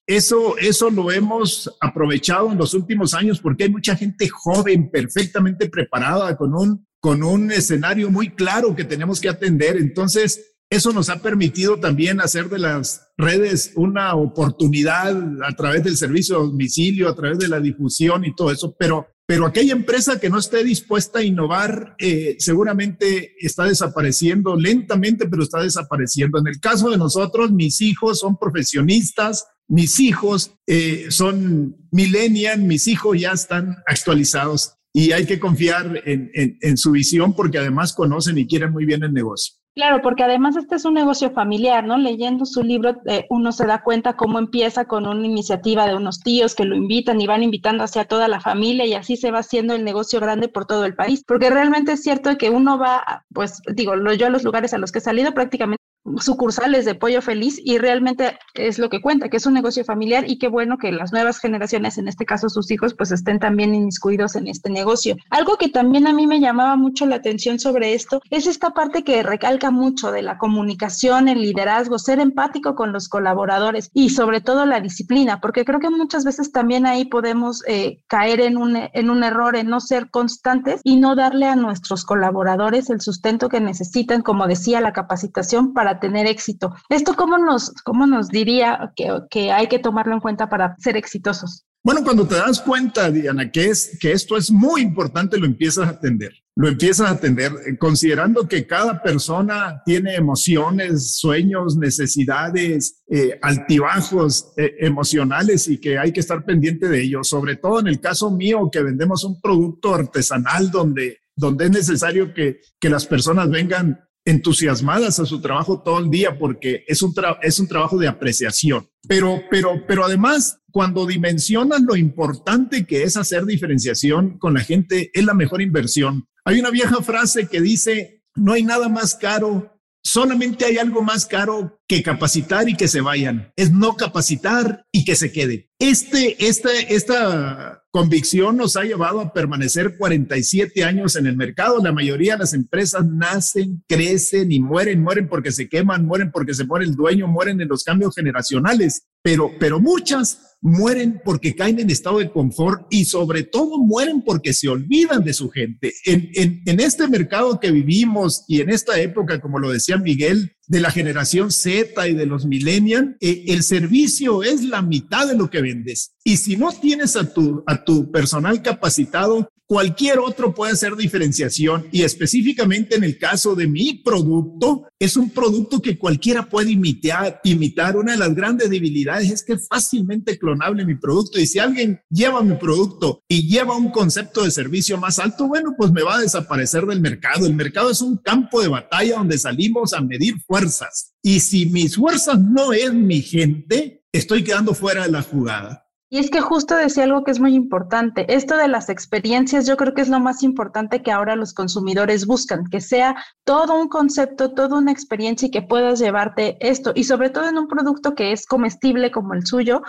eso, 0.07 0.59
eso 0.59 0.91
lo 0.91 1.11
hemos 1.13 1.75
aprovechado 1.81 2.51
en 2.51 2.59
los 2.59 2.75
últimos 2.75 3.15
años 3.15 3.41
porque 3.41 3.65
hay 3.65 3.71
mucha 3.71 3.97
gente 3.97 4.29
joven, 4.29 4.91
perfectamente 4.91 5.69
preparada, 5.69 6.37
con 6.37 6.55
un, 6.55 6.87
con 7.01 7.23
un 7.23 7.51
escenario 7.53 8.11
muy 8.11 8.31
claro 8.31 8.75
que 8.75 8.85
tenemos 8.85 9.21
que 9.21 9.29
atender. 9.29 9.77
Entonces, 9.77 10.52
Eso 10.73 10.95
nos 10.95 11.11
ha 11.11 11.21
permitido 11.21 11.79
también 11.81 12.19
hacer 12.19 12.49
de 12.49 12.59
las 12.59 13.07
redes 13.19 13.73
una 13.75 14.15
oportunidad 14.15 15.15
a 15.45 15.55
través 15.55 15.85
del 15.85 15.99
servicio 15.99 16.39
de 16.39 16.47
domicilio, 16.47 17.11
a 17.11 17.15
través 17.15 17.39
de 17.39 17.49
la 17.49 17.61
difusión 17.61 18.25
y 18.25 18.35
todo 18.35 18.51
eso, 18.51 18.75
pero 18.79 19.07
pero 19.27 19.45
aquella 19.45 19.73
empresa 19.73 20.19
que 20.19 20.31
no 20.31 20.39
esté 20.39 20.65
dispuesta 20.65 21.19
a 21.19 21.25
innovar 21.25 21.95
eh, 21.99 22.37
seguramente 22.39 23.35
está 23.39 23.65
desapareciendo 23.65 24.57
lentamente, 24.57 25.29
pero 25.29 25.43
está 25.43 25.61
desapareciendo. 25.61 26.39
En 26.39 26.47
el 26.47 26.59
caso 26.59 26.89
de 26.89 26.97
nosotros, 26.97 27.53
mis 27.53 27.83
hijos 27.83 28.21
son 28.21 28.39
profesionistas, 28.39 29.47
mis 29.69 30.01
hijos 30.01 30.55
eh, 30.67 31.07
son 31.11 31.77
millennial, 31.91 32.63
mis 32.63 32.89
hijos 32.89 33.21
ya 33.21 33.33
están 33.33 33.77
actualizados 33.87 34.73
y 34.95 35.13
hay 35.13 35.27
que 35.27 35.39
confiar 35.39 36.03
en 36.07 36.77
su 36.79 36.93
visión 36.93 37.35
porque 37.35 37.59
además 37.59 37.93
conocen 37.93 38.39
y 38.39 38.47
quieren 38.47 38.73
muy 38.73 38.87
bien 38.87 39.03
el 39.03 39.13
negocio. 39.13 39.62
Claro, 39.75 40.03
porque 40.03 40.23
además 40.23 40.55
este 40.57 40.75
es 40.75 40.85
un 40.85 40.93
negocio 40.93 41.31
familiar, 41.31 41.83
¿no? 41.85 41.97
Leyendo 41.97 42.45
su 42.45 42.63
libro, 42.63 43.01
eh, 43.07 43.25
uno 43.31 43.53
se 43.53 43.67
da 43.67 43.83
cuenta 43.83 44.17
cómo 44.17 44.39
empieza 44.39 44.85
con 44.85 45.07
una 45.07 45.27
iniciativa 45.27 45.87
de 45.87 45.97
unos 45.97 46.21
tíos 46.21 46.55
que 46.55 46.67
lo 46.67 46.77
invitan 46.77 47.23
y 47.23 47.27
van 47.27 47.43
invitando 47.43 47.83
hacia 47.83 48.05
toda 48.05 48.29
la 48.29 48.39
familia 48.41 48.85
y 48.85 48.93
así 48.93 49.17
se 49.17 49.31
va 49.31 49.39
haciendo 49.39 49.75
el 49.75 49.83
negocio 49.83 50.21
grande 50.21 50.49
por 50.49 50.67
todo 50.67 50.85
el 50.85 50.95
país. 50.95 51.25
Porque 51.27 51.49
realmente 51.49 51.93
es 51.93 52.03
cierto 52.03 52.37
que 52.37 52.51
uno 52.51 52.79
va, 52.79 53.25
pues 53.33 53.63
digo, 53.75 53.95
yo 54.13 54.27
a 54.27 54.31
los 54.31 54.45
lugares 54.45 54.75
a 54.75 54.79
los 54.79 54.93
que 54.93 54.99
he 54.99 55.03
salido 55.03 55.33
prácticamente 55.33 55.82
sucursales 56.19 56.85
de 56.85 56.95
Pollo 56.95 57.23
Feliz 57.23 57.61
y 57.63 57.79
realmente 57.79 58.39
es 58.55 58.79
lo 58.79 58.89
que 58.91 59.01
cuenta, 59.01 59.29
que 59.29 59.37
es 59.37 59.47
un 59.47 59.55
negocio 59.55 59.85
familiar 59.85 60.25
y 60.29 60.39
qué 60.39 60.49
bueno 60.49 60.79
que 60.79 60.93
las 60.93 61.13
nuevas 61.13 61.39
generaciones, 61.39 61.99
en 61.99 62.09
este 62.09 62.27
caso 62.27 62.49
sus 62.49 62.71
hijos, 62.71 62.95
pues 62.95 63.13
estén 63.13 63.39
también 63.39 63.75
inmiscuidos 63.75 64.37
en 64.37 64.49
este 64.49 64.71
negocio. 64.71 65.17
Algo 65.31 65.57
que 65.57 65.69
también 65.69 66.07
a 66.07 66.13
mí 66.13 66.27
me 66.27 66.41
llamaba 66.41 66.77
mucho 66.77 67.07
la 67.07 67.17
atención 67.17 67.59
sobre 67.59 67.95
esto 67.95 68.21
es 68.31 68.47
esta 68.47 68.71
parte 68.71 69.05
que 69.05 69.23
recalca 69.23 69.71
mucho 69.71 70.11
de 70.11 70.23
la 70.23 70.39
comunicación, 70.39 71.29
el 71.29 71.43
liderazgo, 71.43 71.99
ser 71.99 72.19
empático 72.21 72.75
con 72.75 72.93
los 72.93 73.09
colaboradores 73.09 73.91
y 73.95 74.11
sobre 74.11 74.41
todo 74.41 74.67
la 74.67 74.81
disciplina, 74.81 75.41
porque 75.41 75.65
creo 75.65 75.81
que 75.81 75.91
muchas 75.91 76.25
veces 76.25 76.53
también 76.53 76.87
ahí 76.87 77.05
podemos 77.05 77.63
eh, 77.67 78.03
caer 78.09 78.41
en 78.41 78.57
un, 78.57 78.77
en 78.77 79.11
un 79.11 79.23
error, 79.25 79.57
en 79.57 79.69
no 79.69 79.81
ser 79.81 80.11
constantes 80.11 80.81
y 80.85 80.97
no 80.97 81.15
darle 81.15 81.47
a 81.47 81.57
nuestros 81.57 82.05
colaboradores 82.05 82.91
el 82.91 83.01
sustento 83.01 83.49
que 83.49 83.61
necesitan, 83.61 84.23
como 84.23 84.47
decía, 84.47 84.81
la 84.81 84.93
capacitación 84.93 85.73
para 85.73 85.92
tener 86.01 86.27
éxito. 86.27 86.75
¿Esto 86.89 87.15
cómo 87.15 87.39
nos, 87.39 87.73
cómo 87.85 88.07
nos 88.07 88.29
diría 88.29 88.93
que, 88.97 89.11
que 89.31 89.53
hay 89.53 89.69
que 89.69 89.79
tomarlo 89.79 90.15
en 90.15 90.21
cuenta 90.21 90.49
para 90.49 90.77
ser 90.79 90.97
exitosos? 90.97 91.65
Bueno, 91.85 92.05
cuando 92.05 92.29
te 92.29 92.37
das 92.37 92.61
cuenta, 92.61 93.11
Diana, 93.11 93.51
que, 93.51 93.67
es, 93.67 93.99
que 94.01 94.13
esto 94.13 94.37
es 94.37 94.53
muy 94.53 94.83
importante, 94.83 95.37
lo 95.37 95.47
empiezas 95.47 95.89
a 95.89 95.91
atender. 95.91 96.33
Lo 96.55 96.69
empiezas 96.69 97.09
a 97.09 97.15
atender 97.15 97.51
eh, 97.67 97.77
considerando 97.77 98.47
que 98.47 98.67
cada 98.69 99.03
persona 99.03 99.83
tiene 99.85 100.15
emociones, 100.15 101.17
sueños, 101.17 101.77
necesidades, 101.77 103.03
eh, 103.09 103.37
altibajos 103.43 104.53
eh, 104.57 104.75
emocionales 104.79 105.67
y 105.67 105.79
que 105.79 105.99
hay 105.99 106.13
que 106.13 106.21
estar 106.21 106.45
pendiente 106.45 106.89
de 106.89 107.03
ellos. 107.03 107.29
Sobre 107.29 107.57
todo 107.57 107.81
en 107.81 107.89
el 107.89 107.99
caso 107.99 108.31
mío, 108.31 108.69
que 108.71 108.83
vendemos 108.83 109.25
un 109.25 109.41
producto 109.41 109.93
artesanal 109.93 110.71
donde, 110.71 111.19
donde 111.35 111.65
es 111.65 111.71
necesario 111.73 112.33
que, 112.33 112.61
que 112.79 112.91
las 112.91 113.07
personas 113.07 113.51
vengan 113.51 113.99
entusiasmadas 114.25 115.19
a 115.19 115.27
su 115.27 115.41
trabajo 115.41 115.83
todo 115.83 115.99
el 115.99 116.11
día 116.11 116.39
porque 116.39 116.85
es 116.87 117.03
un, 117.03 117.15
es 117.43 117.59
un 117.59 117.69
trabajo 117.69 117.99
de 117.99 118.09
apreciación. 118.09 118.89
Pero, 119.09 119.43
pero, 119.51 119.85
pero 119.87 120.05
además, 120.05 120.61
cuando 120.71 121.07
dimensionas 121.07 121.83
lo 121.83 121.97
importante 121.97 122.87
que 122.87 123.03
es 123.03 123.17
hacer 123.17 123.45
diferenciación 123.45 124.39
con 124.39 124.55
la 124.55 124.61
gente, 124.61 125.11
es 125.13 125.25
la 125.25 125.35
mejor 125.35 125.61
inversión. 125.61 126.27
Hay 126.45 126.61
una 126.61 126.71
vieja 126.71 127.03
frase 127.03 127.49
que 127.49 127.61
dice, 127.61 128.23
no 128.35 128.53
hay 128.53 128.63
nada 128.63 128.89
más 128.89 129.15
caro, 129.15 129.72
solamente 130.13 130.67
hay 130.67 130.77
algo 130.77 131.01
más 131.03 131.25
caro 131.25 131.81
que 131.89 132.03
capacitar 132.03 132.69
y 132.69 132.77
que 132.77 132.87
se 132.87 133.01
vayan. 133.01 133.51
Es 133.57 133.73
no 133.73 133.97
capacitar 133.97 134.85
y 134.93 135.07
que 135.07 135.17
se 135.17 135.33
quede. 135.33 135.71
Este, 135.79 136.37
este, 136.47 136.95
esta 136.95 137.83
convicción 137.91 138.59
nos 138.59 138.77
ha 138.77 138.83
llevado 138.83 139.21
a 139.21 139.33
permanecer 139.33 139.97
47 139.97 140.85
años 140.85 141.17
en 141.17 141.27
el 141.27 141.37
mercado. 141.37 141.83
La 141.83 141.93
mayoría 141.93 142.35
de 142.35 142.41
las 142.41 142.53
empresas 142.53 143.07
nacen, 143.07 143.83
crecen 143.89 144.53
y 144.53 144.61
mueren, 144.61 145.03
mueren 145.03 145.29
porque 145.29 145.51
se 145.51 145.67
queman, 145.69 146.05
mueren 146.05 146.31
porque 146.31 146.53
se 146.53 146.67
muere 146.67 146.85
el 146.85 146.95
dueño, 146.95 147.27
mueren 147.27 147.63
en 147.63 147.69
los 147.69 147.83
cambios 147.83 148.15
generacionales, 148.15 149.07
pero, 149.23 149.51
pero 149.59 149.81
muchas 149.81 150.52
mueren 150.63 151.21
porque 151.25 151.55
caen 151.55 151.81
en 151.81 151.91
estado 151.91 152.21
de 152.21 152.31
confort 152.31 152.87
y 152.89 153.05
sobre 153.05 153.43
todo 153.43 153.79
mueren 153.79 154.23
porque 154.23 154.55
se 154.55 154.69
olvidan 154.69 155.25
de 155.25 155.35
su 155.35 155.51
gente. 155.51 155.93
En, 156.07 156.31
en, 156.35 156.81
este 156.81 157.09
mercado 157.09 157.59
que 157.61 157.73
vivimos 157.73 158.45
y 158.49 158.61
en 158.61 158.71
esta 158.71 158.99
época, 159.01 159.41
como 159.41 159.59
lo 159.59 159.73
decía 159.73 159.99
Miguel, 159.99 160.57
de 160.69 160.81
la 160.81 160.91
generación 160.91 161.51
Z 161.51 162.09
y 162.09 162.15
de 162.15 162.27
los 162.27 162.47
millennials, 162.47 163.17
eh, 163.21 163.45
el 163.49 163.63
servicio 163.65 164.43
es 164.43 164.63
la 164.63 164.81
mitad 164.83 165.27
de 165.27 165.37
lo 165.37 165.51
que 165.51 165.61
vendes. 165.61 166.15
Y 166.25 166.37
si 166.37 166.57
no 166.57 166.73
tienes 166.73 167.17
a 167.17 167.35
tu, 167.35 167.65
a 167.67 167.85
tu 167.85 168.11
personal 168.11 168.63
capacitado, 168.63 169.49
cualquier 169.73 170.19
otro 170.19 170.55
puede 170.55 170.75
hacer 170.75 170.97
diferenciación 170.97 171.87
y 171.91 172.03
específicamente 172.03 172.95
en 172.95 173.05
el 173.05 173.17
caso 173.17 173.55
de 173.55 173.67
mi 173.67 173.95
producto, 173.95 174.87
es 174.99 175.17
un 175.17 175.31
producto 175.31 175.81
que 175.81 175.97
cualquiera 175.97 176.47
puede 176.47 176.73
imitar, 176.73 177.41
imitar. 177.43 177.97
Una 177.97 178.13
de 178.13 178.19
las 178.19 178.35
grandes 178.35 178.69
debilidades 178.69 179.31
es 179.31 179.43
que 179.43 179.55
es 179.55 179.67
fácilmente 179.67 180.39
clonable 180.39 180.85
mi 180.85 180.97
producto 180.97 181.41
y 181.41 181.47
si 181.47 181.59
alguien 181.59 182.03
lleva 182.11 182.43
mi 182.43 182.55
producto 182.57 183.23
y 183.27 183.49
lleva 183.49 183.75
un 183.75 183.91
concepto 183.91 184.45
de 184.45 184.51
servicio 184.51 184.99
más 184.99 185.19
alto, 185.19 185.49
bueno, 185.49 185.73
pues 185.75 185.91
me 185.91 186.03
va 186.03 186.17
a 186.17 186.21
desaparecer 186.21 186.85
del 186.85 187.01
mercado. 187.01 187.47
El 187.47 187.55
mercado 187.55 187.89
es 187.89 188.03
un 188.03 188.19
campo 188.19 188.61
de 188.61 188.69
batalla 188.69 189.17
donde 189.17 189.39
salimos 189.39 189.95
a 189.95 190.03
medir 190.03 190.35
fuerzas 190.47 191.15
y 191.23 191.41
si 191.41 191.65
mis 191.65 191.97
fuerzas 191.97 192.39
no 192.39 192.75
es 192.75 192.93
mi 192.93 193.23
gente, 193.23 194.05
estoy 194.13 194.45
quedando 194.45 194.75
fuera 194.75 195.05
de 195.05 195.13
la 195.13 195.23
jugada. 195.23 195.82
Y 196.13 196.19
es 196.19 196.29
que 196.29 196.43
justo 196.43 196.77
decía 196.77 197.05
algo 197.05 197.25
que 197.25 197.31
es 197.31 197.41
muy 197.41 197.55
importante. 197.55 198.27
Esto 198.35 198.59
de 198.59 198.69
las 198.69 198.91
experiencias 198.91 199.67
yo 199.67 199.79
creo 199.79 199.95
que 199.95 200.03
es 200.03 200.11
lo 200.11 200.21
más 200.21 200.43
importante 200.43 201.03
que 201.03 201.11
ahora 201.11 201.37
los 201.37 201.55
consumidores 201.55 202.27
buscan, 202.27 202.67
que 202.67 202.83
sea 202.83 203.17
todo 203.45 203.81
un 203.81 203.89
concepto, 203.89 204.53
toda 204.53 204.77
una 204.77 204.93
experiencia 204.93 205.49
y 205.49 205.51
que 205.51 205.63
puedas 205.63 206.01
llevarte 206.01 206.59
esto. 206.61 206.93
Y 206.95 207.05
sobre 207.05 207.31
todo 207.31 207.49
en 207.49 207.57
un 207.57 207.67
producto 207.67 208.15
que 208.15 208.33
es 208.33 208.45
comestible 208.45 209.11
como 209.11 209.33
el 209.33 209.47
suyo, 209.47 209.81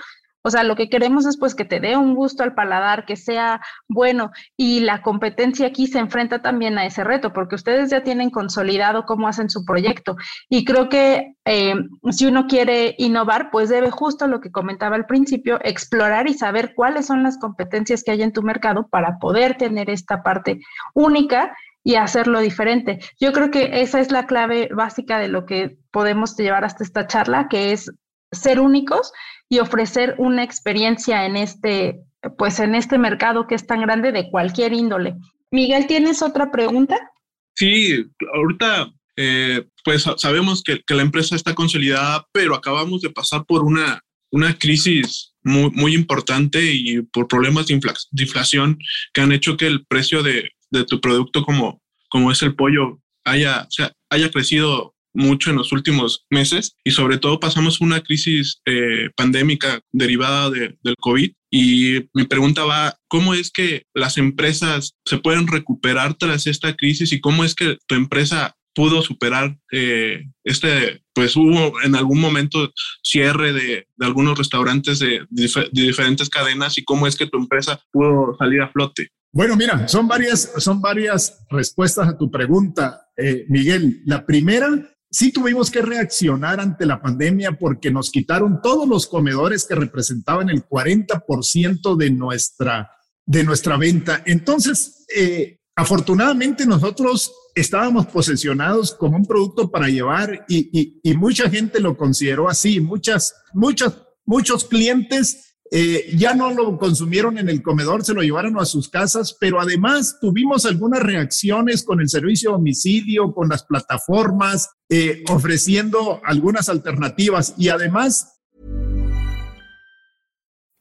o 0.43 0.49
sea, 0.49 0.63
lo 0.63 0.75
que 0.75 0.89
queremos 0.89 1.25
es 1.25 1.37
pues 1.37 1.55
que 1.55 1.65
te 1.65 1.79
dé 1.79 1.97
un 1.97 2.15
gusto 2.15 2.43
al 2.43 2.53
paladar, 2.53 3.05
que 3.05 3.15
sea 3.15 3.61
bueno 3.87 4.31
y 4.57 4.81
la 4.81 5.01
competencia 5.01 5.67
aquí 5.67 5.87
se 5.87 5.99
enfrenta 5.99 6.41
también 6.41 6.77
a 6.77 6.85
ese 6.85 7.03
reto 7.03 7.33
porque 7.33 7.55
ustedes 7.55 7.89
ya 7.89 8.03
tienen 8.03 8.29
consolidado 8.29 9.05
cómo 9.05 9.27
hacen 9.27 9.49
su 9.49 9.65
proyecto 9.65 10.15
y 10.49 10.65
creo 10.65 10.89
que 10.89 11.35
eh, 11.45 11.75
si 12.11 12.25
uno 12.25 12.47
quiere 12.47 12.95
innovar, 12.97 13.51
pues 13.51 13.69
debe 13.69 13.89
justo 13.89 14.27
lo 14.27 14.41
que 14.41 14.51
comentaba 14.51 14.95
al 14.95 15.05
principio, 15.05 15.59
explorar 15.63 16.27
y 16.27 16.33
saber 16.33 16.73
cuáles 16.75 17.05
son 17.07 17.23
las 17.23 17.37
competencias 17.37 18.03
que 18.03 18.11
hay 18.11 18.21
en 18.21 18.33
tu 18.33 18.43
mercado 18.43 18.87
para 18.87 19.17
poder 19.19 19.55
tener 19.57 19.89
esta 19.89 20.23
parte 20.23 20.59
única 20.93 21.55
y 21.83 21.95
hacerlo 21.95 22.39
diferente. 22.39 22.99
Yo 23.19 23.33
creo 23.33 23.51
que 23.51 23.81
esa 23.81 23.99
es 23.99 24.11
la 24.11 24.25
clave 24.25 24.69
básica 24.73 25.19
de 25.19 25.27
lo 25.27 25.45
que 25.45 25.77
podemos 25.91 26.35
llevar 26.37 26.63
hasta 26.63 26.83
esta 26.83 27.07
charla, 27.07 27.47
que 27.49 27.73
es 27.73 27.91
ser 28.33 28.59
únicos 28.59 29.11
y 29.49 29.59
ofrecer 29.59 30.15
una 30.17 30.43
experiencia 30.43 31.25
en 31.25 31.37
este, 31.37 32.01
pues 32.37 32.59
en 32.59 32.75
este 32.75 32.97
mercado 32.97 33.47
que 33.47 33.55
es 33.55 33.67
tan 33.67 33.81
grande 33.81 34.11
de 34.11 34.29
cualquier 34.29 34.73
índole. 34.73 35.15
Miguel, 35.51 35.87
¿tienes 35.87 36.21
otra 36.21 36.51
pregunta? 36.51 37.11
Sí, 37.55 38.05
ahorita 38.33 38.91
eh, 39.15 39.65
pues 39.83 40.05
sabemos 40.17 40.63
que, 40.63 40.81
que, 40.85 40.95
la 40.95 41.03
empresa 41.03 41.35
está 41.35 41.53
consolidada, 41.53 42.25
pero 42.31 42.55
acabamos 42.55 43.01
de 43.01 43.11
pasar 43.11 43.45
por 43.45 43.63
una, 43.63 44.01
una 44.31 44.57
crisis 44.57 45.33
muy, 45.43 45.69
muy 45.71 45.93
importante 45.93 46.59
y 46.73 47.01
por 47.03 47.27
problemas 47.27 47.67
de, 47.67 47.79
inflación 48.11 48.79
que 49.13 49.21
han 49.21 49.31
hecho 49.31 49.55
que 49.55 49.67
el 49.67 49.85
precio 49.85 50.23
de, 50.23 50.49
de 50.71 50.85
tu 50.85 50.99
producto 50.99 51.43
como, 51.43 51.81
como 52.09 52.31
es 52.31 52.41
el 52.41 52.55
pollo 52.55 52.99
haya, 53.23 53.63
o 53.67 53.71
sea, 53.71 53.91
haya 54.09 54.31
crecido 54.31 54.92
mucho 55.13 55.49
en 55.49 55.57
los 55.57 55.71
últimos 55.71 56.25
meses 56.29 56.75
y 56.83 56.91
sobre 56.91 57.17
todo 57.17 57.39
pasamos 57.39 57.81
una 57.81 58.01
crisis 58.01 58.61
eh, 58.65 59.09
pandémica 59.15 59.81
derivada 59.91 60.49
del 60.49 60.95
COVID 60.99 61.31
y 61.51 62.09
mi 62.13 62.25
pregunta 62.25 62.65
va, 62.65 62.95
¿cómo 63.07 63.33
es 63.33 63.51
que 63.51 63.83
las 63.93 64.17
empresas 64.17 64.95
se 65.05 65.17
pueden 65.17 65.47
recuperar 65.47 66.15
tras 66.15 66.47
esta 66.47 66.75
crisis 66.75 67.13
y 67.13 67.21
cómo 67.21 67.43
es 67.43 67.53
que 67.55 67.77
tu 67.87 67.95
empresa 67.95 68.55
pudo 68.73 69.01
superar 69.01 69.55
eh, 69.71 70.23
este, 70.43 71.03
pues 71.13 71.35
hubo 71.35 71.79
en 71.83 71.95
algún 71.95 72.19
momento 72.19 72.71
cierre 73.03 73.53
de, 73.53 73.87
de 73.95 74.05
algunos 74.05 74.37
restaurantes 74.37 74.99
de, 74.99 75.25
de, 75.29 75.69
diferentes 75.71 76.29
cadenas 76.29 76.77
y 76.77 76.83
cómo 76.83 77.07
es 77.07 77.15
que 77.15 77.27
tu 77.27 77.37
empresa 77.37 77.79
pudo 77.91 78.35
salir 78.37 78.61
a 78.61 78.69
flote? 78.69 79.09
Bueno, 79.31 79.55
mira, 79.55 79.87
son 79.87 80.07
varias, 80.07 80.53
son 80.57 80.79
varias 80.79 81.43
respuestas 81.49 82.07
a 82.07 82.17
tu 82.17 82.29
pregunta, 82.29 83.09
eh, 83.17 83.45
Miguel. 83.49 84.01
La 84.05 84.25
primera 84.25 84.69
sí 85.13 85.31
tuvimos 85.31 85.71
que 85.71 85.81
reaccionar 85.81 86.59
ante 86.59 86.85
la 86.85 87.01
pandemia 87.01 87.53
porque 87.53 87.91
nos 87.91 88.11
quitaron 88.11 88.59
todos 88.61 88.87
los 88.87 89.07
comedores 89.07 89.65
que 89.65 89.75
representaban 89.75 90.49
el 90.49 90.67
40% 90.67 91.95
de 91.95 92.11
nuestra, 92.11 92.91
de 93.25 93.43
nuestra 93.45 93.77
venta. 93.77 94.21
Entonces, 94.25 95.05
eh, 95.15 95.59
Afortunadamente 95.75 96.67
nosotros 96.67 97.33
estábamos 97.55 98.05
posesionados 98.05 98.93
como 98.93 99.17
un 99.17 99.25
producto 99.25 99.71
para 99.71 99.87
llevar 99.87 100.45
y, 100.47 101.01
mucha 101.15 101.49
gente 101.49 101.79
lo 101.79 101.97
consideró 101.97 102.47
así. 102.47 102.79
Muchas, 102.79 103.33
muchas, 103.53 103.97
muchos 104.23 104.65
clientes 104.65 105.52
eh, 105.75 106.13
ya 106.15 106.35
no 106.35 106.53
lo 106.53 106.77
consumieron 106.77 107.39
en 107.39 107.49
el 107.49 107.63
comedor, 107.63 108.05
se 108.05 108.13
lo 108.13 108.21
llevaron 108.21 108.59
a 108.59 108.65
sus 108.65 108.89
casas, 108.89 109.35
pero 109.39 109.59
además 109.59 110.19
tuvimos 110.21 110.67
algunas 110.67 111.01
reacciones 111.01 111.83
con 111.83 111.99
el 111.99 112.09
servicio 112.09 112.51
de 112.51 112.57
domicilio, 112.57 113.33
con 113.33 113.49
las 113.49 113.63
plataformas, 113.63 114.69
eh, 114.87 115.23
ofreciendo 115.29 116.21
algunas 116.25 116.69
alternativas 116.69 117.55
y 117.57 117.69
además 117.69 118.29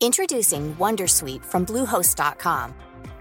Introducing 0.01 0.77
Wondersuite 0.79 1.43
from 1.43 1.65
Bluehost.com. 1.65 2.75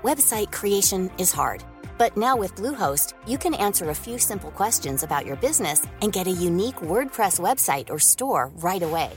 Website 0.03 0.51
creation 0.51 1.09
is 1.17 1.31
hard, 1.31 1.63
but 1.97 2.17
now 2.17 2.35
with 2.35 2.53
Bluehost, 2.55 3.13
you 3.25 3.37
can 3.37 3.53
answer 3.53 3.91
a 3.91 3.95
few 3.95 4.17
simple 4.17 4.51
questions 4.51 5.03
about 5.03 5.25
your 5.25 5.37
business 5.37 5.87
and 6.01 6.11
get 6.11 6.27
a 6.27 6.31
unique 6.31 6.81
WordPress 6.81 7.39
website 7.39 7.89
or 7.89 7.97
store 7.97 8.51
right 8.61 8.83
away. 8.83 9.11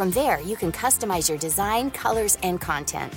From 0.00 0.10
there, 0.12 0.40
you 0.40 0.56
can 0.56 0.72
customize 0.72 1.28
your 1.28 1.36
design, 1.36 1.90
colors, 1.90 2.38
and 2.42 2.58
content. 2.58 3.12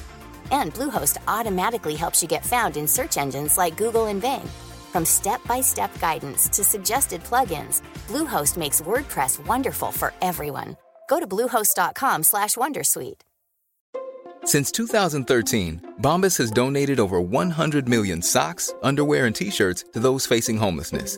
And 0.51 0.73
Bluehost 0.73 1.15
automatically 1.29 1.95
helps 1.95 2.21
you 2.21 2.27
get 2.27 2.45
found 2.45 2.75
in 2.75 2.89
search 2.89 3.15
engines 3.15 3.57
like 3.57 3.77
Google 3.77 4.07
and 4.07 4.21
Bing. 4.21 4.45
From 4.91 5.05
step-by-step 5.05 5.97
guidance 6.01 6.49
to 6.49 6.61
suggested 6.61 7.23
plugins, 7.23 7.81
Bluehost 8.09 8.57
makes 8.57 8.81
WordPress 8.81 9.47
wonderful 9.47 9.93
for 9.93 10.13
everyone. 10.21 10.75
Go 11.07 11.21
to 11.21 11.25
bluehost.com/wondersuite. 11.25 13.21
Since 14.43 14.71
2013, 14.73 15.79
Bombas 16.01 16.37
has 16.37 16.51
donated 16.51 16.99
over 16.99 17.21
100 17.21 17.87
million 17.87 18.21
socks, 18.21 18.73
underwear, 18.83 19.25
and 19.25 19.35
t-shirts 19.35 19.85
to 19.93 20.01
those 20.01 20.25
facing 20.25 20.57
homelessness. 20.57 21.17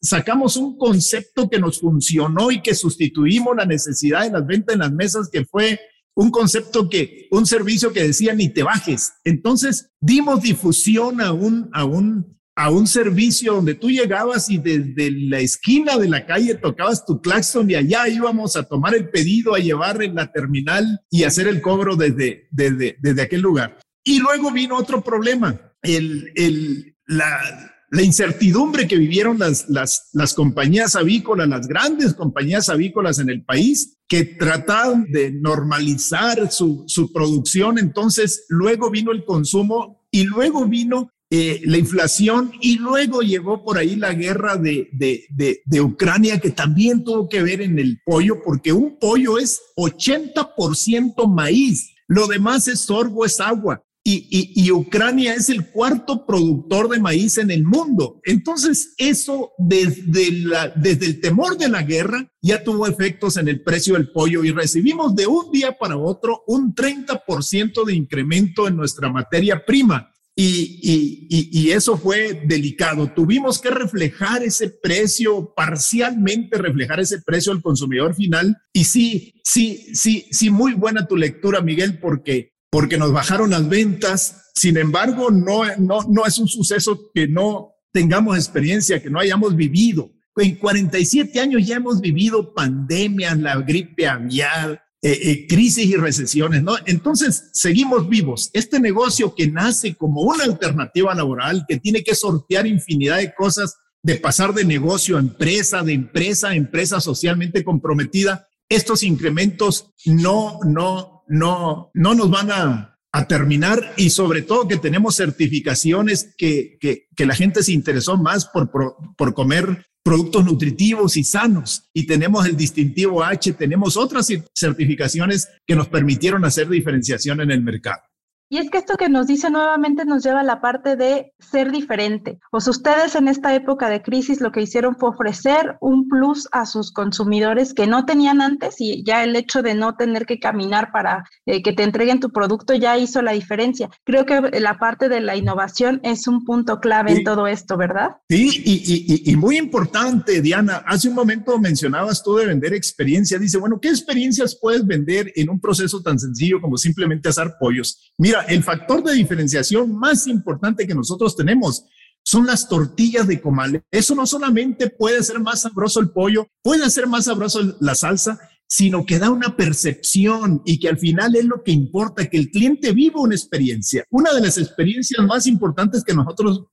Sacamos 0.00 0.56
un 0.56 0.76
concepto 0.76 1.48
que 1.48 1.58
nos 1.58 1.80
funcionó 1.80 2.50
y 2.50 2.62
que 2.62 2.74
sustituimos 2.74 3.56
la 3.56 3.64
necesidad 3.64 4.22
de 4.22 4.30
las 4.30 4.46
ventas 4.46 4.74
en 4.74 4.80
las 4.80 4.92
mesas, 4.92 5.28
que 5.30 5.44
fue 5.44 5.80
un 6.14 6.30
concepto 6.30 6.88
que, 6.88 7.28
un 7.30 7.46
servicio 7.46 7.92
que 7.92 8.02
decía 8.02 8.34
ni 8.34 8.48
te 8.48 8.62
bajes. 8.62 9.12
Entonces 9.24 9.90
dimos 10.00 10.42
difusión 10.42 11.20
a 11.20 11.32
un, 11.32 11.70
a 11.72 11.84
un, 11.84 12.38
a 12.56 12.70
un 12.70 12.88
servicio 12.88 13.54
donde 13.54 13.76
tú 13.76 13.88
llegabas 13.88 14.50
y 14.50 14.58
desde 14.58 15.12
la 15.12 15.38
esquina 15.38 15.96
de 15.96 16.08
la 16.08 16.26
calle 16.26 16.56
tocabas 16.56 17.06
tu 17.06 17.20
claxon 17.20 17.70
y 17.70 17.76
allá 17.76 18.08
íbamos 18.08 18.56
a 18.56 18.64
tomar 18.64 18.96
el 18.96 19.10
pedido, 19.10 19.54
a 19.54 19.60
llevar 19.60 20.02
en 20.02 20.16
la 20.16 20.32
terminal 20.32 21.00
y 21.08 21.22
hacer 21.22 21.46
el 21.46 21.62
cobro 21.62 21.94
desde, 21.94 22.48
desde, 22.50 22.96
desde 23.00 23.22
aquel 23.22 23.40
lugar. 23.40 23.78
Y 24.02 24.18
luego 24.18 24.50
vino 24.50 24.76
otro 24.76 25.04
problema, 25.04 25.72
el, 25.82 26.32
el, 26.34 26.96
la, 27.06 27.77
la 27.90 28.02
incertidumbre 28.02 28.86
que 28.86 28.96
vivieron 28.96 29.38
las, 29.38 29.68
las, 29.68 30.08
las 30.12 30.34
compañías 30.34 30.94
avícolas, 30.94 31.48
las 31.48 31.66
grandes 31.66 32.14
compañías 32.14 32.68
avícolas 32.68 33.18
en 33.18 33.30
el 33.30 33.44
país, 33.44 33.98
que 34.06 34.24
trataron 34.24 35.06
de 35.10 35.32
normalizar 35.32 36.50
su, 36.50 36.84
su 36.86 37.12
producción. 37.12 37.78
Entonces, 37.78 38.44
luego 38.48 38.90
vino 38.90 39.12
el 39.12 39.24
consumo 39.24 40.06
y 40.10 40.24
luego 40.24 40.66
vino 40.66 41.10
eh, 41.30 41.60
la 41.64 41.76
inflación 41.76 42.52
y 42.60 42.78
luego 42.78 43.20
llegó 43.20 43.62
por 43.62 43.76
ahí 43.76 43.96
la 43.96 44.14
guerra 44.14 44.56
de, 44.56 44.88
de, 44.92 45.26
de, 45.30 45.60
de, 45.66 45.80
Ucrania 45.82 46.40
que 46.40 46.50
también 46.50 47.04
tuvo 47.04 47.28
que 47.28 47.42
ver 47.42 47.60
en 47.60 47.78
el 47.78 48.00
pollo, 48.04 48.42
porque 48.42 48.72
un 48.72 48.98
pollo 48.98 49.38
es 49.38 49.60
80% 49.76 51.28
maíz, 51.30 51.90
lo 52.06 52.26
demás 52.28 52.66
es 52.66 52.80
sorgo, 52.80 53.26
es 53.26 53.40
agua 53.40 53.84
y, 54.04 54.70
Ucrania 54.70 55.34
es 55.34 55.48
el 55.50 55.70
cuarto 55.70 56.24
productor 56.24 56.88
de 56.88 56.98
maíz 56.98 57.38
en 57.38 57.50
el 57.50 57.64
mundo. 57.64 58.20
Entonces, 58.24 58.94
eso 58.96 59.52
desde, 59.58 60.28
el 60.28 61.20
temor 61.20 61.58
de 61.58 61.68
la 61.68 61.82
guerra 61.82 62.30
ya 62.40 62.62
tuvo 62.62 62.86
efectos 62.86 63.36
en 63.36 63.48
el 63.48 63.62
precio 63.62 63.94
del 63.94 64.10
pollo 64.10 64.44
y 64.44 64.50
recibimos 64.50 65.14
de 65.14 65.26
un 65.26 65.50
día 65.52 65.76
para 65.76 65.96
otro 65.96 66.42
un 66.46 66.74
30% 66.74 67.84
de 67.84 67.94
incremento 67.94 68.66
en 68.66 68.76
nuestra 68.76 69.10
materia 69.10 69.64
prima. 69.64 70.12
Y, 70.40 71.70
eso 71.70 71.98
fue 71.98 72.42
delicado. 72.46 73.12
Tuvimos 73.12 73.60
que 73.60 73.70
reflejar 73.70 74.42
ese 74.42 74.70
precio, 74.70 75.52
parcialmente 75.54 76.56
reflejar 76.56 77.00
ese 77.00 77.20
precio 77.20 77.52
al 77.52 77.60
consumidor 77.60 78.14
final. 78.14 78.56
Y 78.72 78.84
sí, 78.84 79.34
sí, 79.44 79.94
sí, 79.94 80.26
sí, 80.30 80.50
muy 80.50 80.74
buena 80.74 81.06
tu 81.06 81.16
lectura, 81.16 81.60
Miguel, 81.60 81.98
porque 81.98 82.52
porque 82.70 82.98
nos 82.98 83.12
bajaron 83.12 83.50
las 83.50 83.68
ventas. 83.68 84.50
Sin 84.54 84.76
embargo, 84.76 85.30
no, 85.30 85.64
no, 85.78 86.02
no 86.08 86.26
es 86.26 86.38
un 86.38 86.48
suceso 86.48 87.10
que 87.14 87.28
no 87.28 87.72
tengamos 87.92 88.36
experiencia, 88.36 89.02
que 89.02 89.10
no 89.10 89.20
hayamos 89.20 89.56
vivido. 89.56 90.10
En 90.36 90.56
47 90.56 91.40
años 91.40 91.66
ya 91.66 91.76
hemos 91.76 92.00
vivido 92.00 92.54
pandemias, 92.54 93.38
la 93.38 93.56
gripe 93.56 94.06
aviar, 94.06 94.82
eh, 95.02 95.18
eh, 95.22 95.46
crisis 95.48 95.86
y 95.86 95.96
recesiones, 95.96 96.62
¿no? 96.62 96.74
Entonces, 96.86 97.50
seguimos 97.52 98.08
vivos. 98.08 98.50
Este 98.52 98.80
negocio 98.80 99.34
que 99.34 99.48
nace 99.48 99.94
como 99.94 100.22
una 100.22 100.44
alternativa 100.44 101.14
laboral, 101.14 101.64
que 101.68 101.78
tiene 101.78 102.02
que 102.02 102.14
sortear 102.14 102.66
infinidad 102.66 103.18
de 103.18 103.34
cosas, 103.34 103.76
de 104.02 104.16
pasar 104.16 104.54
de 104.54 104.64
negocio 104.64 105.16
a 105.16 105.20
empresa, 105.20 105.82
de 105.82 105.92
empresa 105.92 106.48
a 106.48 106.56
empresa 106.56 107.00
socialmente 107.00 107.64
comprometida, 107.64 108.48
estos 108.68 109.02
incrementos 109.02 109.92
no, 110.04 110.60
no, 110.64 111.17
no, 111.28 111.90
no 111.94 112.14
nos 112.14 112.30
van 112.30 112.50
a, 112.50 112.94
terminar 113.28 113.94
y 113.96 114.10
sobre 114.10 114.42
todo 114.42 114.68
que 114.68 114.76
tenemos 114.76 115.16
certificaciones 115.16 116.34
que, 116.38 116.78
que, 116.80 117.26
la 117.26 117.34
gente 117.34 117.64
se 117.64 117.72
interesó 117.72 118.16
más 118.16 118.44
por, 118.44 118.70
por, 118.70 119.34
comer 119.34 119.86
productos 120.04 120.44
nutritivos 120.44 121.16
y 121.16 121.24
sanos. 121.24 121.90
Y 121.92 122.06
tenemos 122.06 122.46
el 122.46 122.56
distintivo 122.56 123.24
H, 123.24 123.54
tenemos 123.54 123.96
otras 123.96 124.28
certificaciones 124.54 125.48
que 125.66 125.74
nos 125.74 125.88
permitieron 125.88 126.44
hacer 126.44 126.68
diferenciación 126.68 127.40
en 127.40 127.50
el 127.50 127.60
mercado. 127.60 128.02
Y 128.50 128.58
es 128.58 128.70
que 128.70 128.78
esto 128.78 128.96
que 128.96 129.08
nos 129.08 129.26
dice 129.26 129.50
nuevamente 129.50 130.04
nos 130.06 130.24
lleva 130.24 130.40
a 130.40 130.44
la 130.44 130.60
parte 130.60 130.96
de 130.96 131.34
ser 131.38 131.70
diferente. 131.70 132.38
Sea, 132.58 132.70
ustedes 132.70 133.14
en 133.14 133.28
esta 133.28 133.54
época 133.54 133.90
de 133.90 134.02
crisis 134.02 134.40
lo 134.40 134.52
que 134.52 134.62
hicieron 134.62 134.96
fue 134.96 135.10
ofrecer 135.10 135.76
un 135.80 136.08
plus 136.08 136.48
a 136.52 136.64
sus 136.64 136.90
consumidores 136.92 137.74
que 137.74 137.86
no 137.86 138.06
tenían 138.06 138.40
antes 138.40 138.76
y 138.80 139.04
ya 139.04 139.22
el 139.22 139.36
hecho 139.36 139.62
de 139.62 139.74
no 139.74 139.96
tener 139.96 140.24
que 140.24 140.38
caminar 140.38 140.92
para 140.92 141.24
eh, 141.46 141.62
que 141.62 141.72
te 141.72 141.82
entreguen 141.82 142.20
tu 142.20 142.30
producto 142.30 142.74
ya 142.74 142.96
hizo 142.96 143.20
la 143.20 143.32
diferencia. 143.32 143.90
Creo 144.04 144.24
que 144.24 144.40
la 144.60 144.78
parte 144.78 145.08
de 145.08 145.20
la 145.20 145.36
innovación 145.36 146.00
es 146.02 146.26
un 146.26 146.44
punto 146.44 146.80
clave 146.80 147.12
en 147.12 147.24
todo 147.24 147.46
esto, 147.46 147.76
¿verdad? 147.76 148.16
Sí, 148.30 148.62
y, 148.64 149.30
y, 149.30 149.36
muy 149.36 149.58
importante, 149.58 150.40
Diana. 150.40 150.82
Hace 150.86 151.08
un 151.08 151.14
momento 151.14 151.58
mencionabas 151.58 152.22
tú 152.22 152.36
de 152.36 152.46
vender 152.46 152.72
experiencia. 152.72 153.38
Dice, 153.38 153.58
bueno, 153.58 153.78
¿qué 153.80 153.88
experiencias 153.88 154.58
puedes 154.60 154.86
vender 154.86 155.32
en 155.36 155.50
un 155.50 155.60
proceso 155.60 156.02
tan 156.02 156.18
sencillo 156.18 156.60
como 156.60 156.76
simplemente 156.76 157.28
asar 157.28 157.56
pollos? 157.58 158.12
Mira, 158.16 158.37
el 158.46 158.62
factor 158.62 159.02
de 159.02 159.14
diferenciación 159.14 159.96
más 159.96 160.26
importante 160.26 160.86
que 160.86 160.94
nosotros 160.94 161.36
tenemos 161.36 161.84
son 162.22 162.46
las 162.46 162.68
tortillas 162.68 163.26
de 163.26 163.40
comal. 163.40 163.82
Eso 163.90 164.14
no 164.14 164.26
solamente 164.26 164.90
puede 164.90 165.22
ser 165.22 165.40
más 165.40 165.62
sabroso 165.62 166.00
el 166.00 166.10
pollo, 166.10 166.46
puede 166.62 166.90
ser 166.90 167.06
más 167.06 167.24
sabroso 167.24 167.76
la 167.80 167.94
salsa, 167.94 168.38
sino 168.66 169.06
que 169.06 169.18
da 169.18 169.30
una 169.30 169.56
percepción 169.56 170.60
y 170.66 170.78
que 170.78 170.90
al 170.90 170.98
final 170.98 171.34
es 171.36 171.46
lo 171.46 171.62
que 171.62 171.72
importa, 171.72 172.28
que 172.28 172.36
el 172.36 172.50
cliente 172.50 172.92
viva 172.92 173.20
una 173.20 173.34
experiencia. 173.34 174.04
Una 174.10 174.34
de 174.34 174.42
las 174.42 174.58
experiencias 174.58 175.26
más 175.26 175.46
importantes 175.46 176.04
que 176.04 176.12
nosotros 176.12 176.66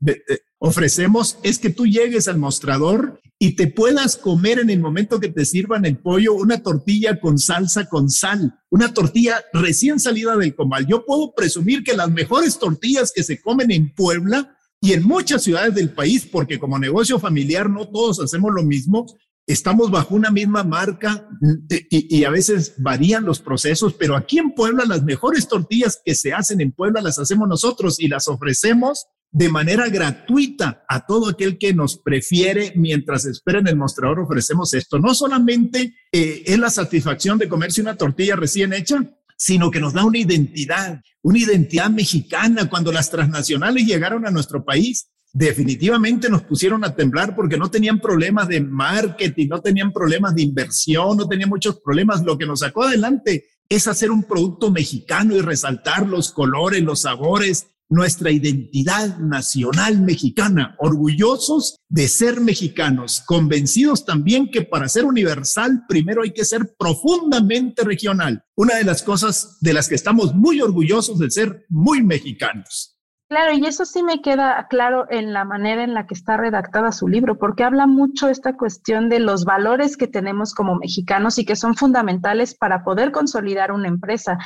ofrecemos 0.59 1.37
es 1.41 1.57
que 1.57 1.69
tú 1.69 1.85
llegues 1.85 2.27
al 2.27 2.37
mostrador 2.37 3.21
y 3.37 3.55
te 3.55 3.67
puedas 3.67 4.15
comer 4.15 4.59
en 4.59 4.69
el 4.69 4.79
momento 4.79 5.19
que 5.19 5.29
te 5.29 5.45
sirvan 5.45 5.85
el 5.85 5.97
pollo 5.97 6.33
una 6.33 6.63
tortilla 6.63 7.19
con 7.19 7.37
salsa 7.37 7.85
con 7.89 8.09
sal, 8.09 8.59
una 8.69 8.93
tortilla 8.93 9.43
recién 9.51 9.99
salida 9.99 10.37
del 10.37 10.55
comal. 10.55 10.87
Yo 10.87 11.05
puedo 11.05 11.33
presumir 11.35 11.83
que 11.83 11.95
las 11.95 12.09
mejores 12.09 12.57
tortillas 12.57 13.11
que 13.13 13.23
se 13.23 13.41
comen 13.41 13.71
en 13.71 13.93
Puebla 13.93 14.57
y 14.79 14.93
en 14.93 15.03
muchas 15.03 15.43
ciudades 15.43 15.75
del 15.75 15.89
país, 15.89 16.25
porque 16.25 16.59
como 16.59 16.79
negocio 16.79 17.19
familiar 17.19 17.69
no 17.69 17.87
todos 17.89 18.21
hacemos 18.21 18.53
lo 18.53 18.63
mismo, 18.63 19.05
estamos 19.47 19.91
bajo 19.91 20.15
una 20.15 20.31
misma 20.31 20.63
marca 20.63 21.27
y, 21.69 22.23
a 22.23 22.29
veces 22.29 22.75
varían 22.77 23.25
los 23.25 23.39
procesos, 23.39 23.93
pero 23.93 24.15
aquí 24.15 24.39
en 24.39 24.51
Puebla 24.53 24.85
las 24.85 25.03
mejores 25.03 25.47
tortillas 25.47 25.99
que 26.03 26.15
se 26.15 26.33
hacen 26.33 26.61
en 26.61 26.71
Puebla 26.71 27.01
las 27.01 27.19
hacemos 27.19 27.47
nosotros 27.47 27.99
y 27.99 28.07
las 28.07 28.27
ofrecemos 28.27 29.05
de 29.31 29.49
manera 29.49 29.89
gratuita 29.89 30.85
a 30.87 31.05
todo 31.05 31.29
aquel 31.29 31.57
que 31.57 31.73
nos 31.73 31.97
prefiere 31.97 32.73
mientras 32.75 33.25
espera 33.25 33.59
en 33.59 33.67
el 33.67 33.75
mostrador 33.75 34.19
ofrecemos 34.21 34.73
esto. 34.73 34.97
No 34.97 35.13
solamente 35.13 35.95
eh, 36.11 36.43
es 36.45 36.57
la 36.57 36.69
satisfacción 36.69 37.37
de 37.37 37.49
comerse 37.49 37.81
una 37.81 37.97
tortilla 37.97 38.35
recién 38.35 38.71
hecha, 38.71 38.97
sino 39.37 39.71
que 39.71 39.81
nos 39.81 39.93
da 39.93 40.05
una 40.05 40.19
identidad, 40.19 41.01
una 41.21 41.39
identidad 41.39 41.89
mexicana. 41.89 42.69
Cuando 42.69 42.91
las 42.91 43.11
transnacionales 43.11 43.85
llegaron 43.85 44.25
a 44.25 44.31
nuestro 44.31 44.63
país, 44.63 45.09
definitivamente 45.33 46.29
nos 46.29 46.43
pusieron 46.43 46.85
a 46.85 46.95
temblar 46.95 47.35
porque 47.35 47.57
no 47.57 47.69
tenían 47.69 47.99
problemas 47.99 48.47
de 48.47 48.61
marketing, 48.61 49.47
no 49.49 49.61
tenían 49.61 49.91
problemas 49.91 50.33
de 50.33 50.43
inversión, 50.43 51.17
no 51.17 51.27
tenían 51.27 51.49
muchos 51.49 51.81
problemas. 51.81 52.23
Lo 52.23 52.37
que 52.37 52.45
nos 52.45 52.61
sacó 52.61 52.83
adelante 52.83 53.45
es 53.67 53.87
hacer 53.87 54.11
un 54.11 54.23
producto 54.23 54.71
mexicano 54.71 55.35
y 55.35 55.41
resaltar 55.41 56.07
los 56.07 56.31
colores, 56.31 56.81
los 56.83 57.01
sabores, 57.01 57.67
nuestra 57.89 58.31
identidad 58.31 59.17
nacional 59.19 60.01
mexicana, 60.01 60.75
orgullosos 60.79 61.77
de 61.87 62.07
ser 62.07 62.41
mexicanos, 62.41 63.23
convencidos 63.25 64.05
también 64.05 64.49
que 64.49 64.63
para 64.63 64.89
ser 64.89 65.05
universal 65.05 65.83
primero 65.87 66.23
hay 66.23 66.31
que 66.31 66.45
ser 66.45 66.75
profundamente 66.77 67.83
regional. 67.83 68.43
Una 68.55 68.75
de 68.75 68.83
las 68.83 69.03
cosas 69.03 69.57
de 69.61 69.73
las 69.73 69.87
que 69.87 69.95
estamos 69.95 70.33
muy 70.33 70.61
orgullosos 70.61 71.19
de 71.19 71.29
ser 71.29 71.65
muy 71.69 72.03
mexicanos. 72.03 72.95
Claro, 73.27 73.53
y 73.57 73.65
eso 73.65 73.85
sí 73.85 74.03
me 74.03 74.21
queda 74.21 74.67
claro 74.69 75.07
en 75.09 75.33
la 75.33 75.45
manera 75.45 75.83
en 75.83 75.95
la 75.95 76.05
que 76.05 76.13
está 76.13 76.37
redactada 76.37 76.91
su 76.91 77.07
libro, 77.07 77.39
porque 77.39 77.63
habla 77.63 77.87
mucho 77.87 78.29
esta 78.29 78.55
cuestión 78.55 79.09
de 79.09 79.19
los 79.19 79.45
valores 79.45 79.97
que 79.97 80.05
tenemos 80.05 80.53
como 80.53 80.75
mexicanos 80.75 81.39
y 81.39 81.45
que 81.45 81.55
son 81.55 81.73
fundamentales 81.73 82.53
para 82.53 82.83
poder 82.83 83.11
consolidar 83.11 83.71
una 83.71 83.87
empresa 83.87 84.37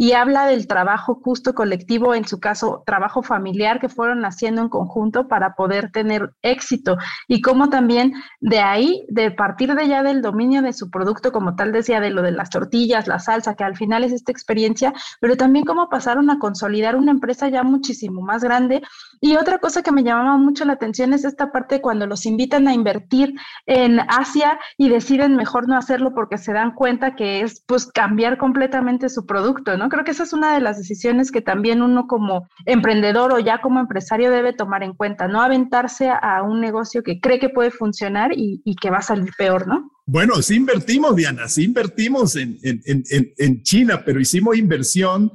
y 0.00 0.12
habla 0.12 0.46
del 0.46 0.68
trabajo 0.68 1.20
justo 1.22 1.54
colectivo, 1.54 2.14
en 2.14 2.24
su 2.24 2.38
caso, 2.38 2.84
trabajo 2.86 3.24
familiar 3.24 3.80
que 3.80 3.88
fueron 3.88 4.24
haciendo 4.24 4.62
en 4.62 4.68
conjunto 4.68 5.26
para 5.26 5.56
poder 5.56 5.90
tener 5.90 6.30
éxito 6.42 6.96
y 7.26 7.42
cómo 7.42 7.68
también 7.68 8.12
de 8.40 8.60
ahí, 8.60 9.04
de 9.08 9.32
partir 9.32 9.74
de 9.74 9.88
ya 9.88 10.04
del 10.04 10.22
dominio 10.22 10.62
de 10.62 10.72
su 10.72 10.88
producto, 10.88 11.32
como 11.32 11.56
tal 11.56 11.72
decía, 11.72 12.00
de 12.00 12.10
lo 12.10 12.22
de 12.22 12.30
las 12.30 12.48
tortillas, 12.48 13.08
la 13.08 13.18
salsa, 13.18 13.56
que 13.56 13.64
al 13.64 13.76
final 13.76 14.04
es 14.04 14.12
esta 14.12 14.30
experiencia, 14.30 14.94
pero 15.20 15.36
también 15.36 15.64
cómo 15.64 15.88
pasaron 15.88 16.30
a 16.30 16.38
consolidar 16.38 16.94
una 16.94 17.10
empresa 17.10 17.48
ya 17.48 17.64
muchísimo 17.64 18.22
más 18.22 18.44
grande. 18.44 18.82
Y 19.20 19.34
otra 19.34 19.58
cosa 19.58 19.82
que 19.82 19.90
me 19.90 20.04
llamaba 20.04 20.36
mucho 20.36 20.64
la 20.64 20.74
atención 20.74 21.12
es 21.12 21.24
esta 21.24 21.50
parte 21.50 21.80
cuando 21.80 22.06
los 22.06 22.24
invitan 22.24 22.68
a 22.68 22.72
invertir 22.72 23.34
en 23.66 23.98
Asia 24.08 24.60
y 24.76 24.90
deciden 24.90 25.34
mejor 25.34 25.66
no 25.66 25.76
hacerlo 25.76 26.14
porque 26.14 26.38
se 26.38 26.52
dan 26.52 26.72
cuenta 26.74 27.16
que 27.16 27.40
es 27.40 27.64
pues 27.66 27.86
cambiar 27.86 28.38
completamente 28.38 29.08
su 29.08 29.26
producto, 29.26 29.76
¿no? 29.76 29.87
Creo 29.88 30.04
que 30.04 30.10
esa 30.10 30.22
es 30.22 30.32
una 30.32 30.54
de 30.54 30.60
las 30.60 30.78
decisiones 30.78 31.30
que 31.30 31.40
también 31.40 31.82
uno 31.82 32.06
como 32.06 32.48
emprendedor 32.66 33.32
o 33.32 33.38
ya 33.38 33.60
como 33.60 33.80
empresario 33.80 34.30
debe 34.30 34.52
tomar 34.52 34.82
en 34.82 34.94
cuenta, 34.94 35.28
no 35.28 35.40
aventarse 35.40 36.10
a 36.10 36.42
un 36.42 36.60
negocio 36.60 37.02
que 37.02 37.20
cree 37.20 37.38
que 37.38 37.48
puede 37.48 37.70
funcionar 37.70 38.30
y, 38.34 38.62
que 38.80 38.90
va 38.90 38.98
a 38.98 39.02
salir 39.02 39.30
peor, 39.36 39.66
¿no? 39.66 39.90
Bueno, 40.06 40.40
sí 40.40 40.56
invertimos, 40.56 41.16
Diana, 41.16 41.48
sí 41.48 41.64
invertimos 41.64 42.36
en, 42.36 42.58
en, 42.62 42.80
en, 42.86 43.32
en 43.36 43.62
China, 43.62 44.02
pero 44.04 44.20
hicimos 44.20 44.56
inversión 44.56 45.30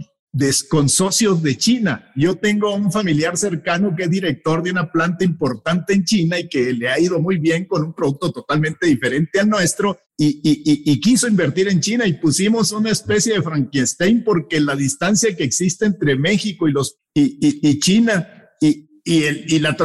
con 0.67 0.89
socios 0.89 1.43
de 1.43 1.57
China. 1.57 2.11
Yo 2.15 2.35
tengo 2.35 2.73
un 2.73 2.91
familiar 2.91 3.37
cercano 3.37 3.95
que 3.95 4.03
es 4.03 4.09
director 4.09 4.63
de 4.63 4.71
una 4.71 4.91
planta 4.91 5.23
importante 5.23 5.93
en 5.93 6.03
China 6.05 6.39
y 6.39 6.49
que 6.49 6.73
le 6.73 6.89
ha 6.89 6.99
ido 6.99 7.19
muy 7.19 7.37
bien 7.37 7.65
con 7.65 7.83
un 7.83 7.93
producto 7.93 8.31
totalmente 8.31 8.87
diferente 8.87 9.39
al 9.39 9.49
nuestro 9.49 9.99
y, 10.17 10.41
y, 10.43 10.99
quiso 11.01 11.27
invertir 11.27 11.67
en 11.67 11.81
China 11.81 12.07
y 12.07 12.13
pusimos 12.13 12.71
una 12.71 12.91
especie 12.91 13.33
de 13.33 13.41
Frankenstein 13.41 14.23
porque 14.23 14.59
la 14.59 14.75
distancia 14.75 15.35
que 15.35 15.43
existe 15.43 15.85
entre 15.85 16.15
México 16.15 16.67
y, 16.67 16.71
los, 16.71 16.99
y, 17.13 17.79
China 17.79 18.27
y, 18.61 18.89
y, 19.03 19.59
la, 19.59 19.75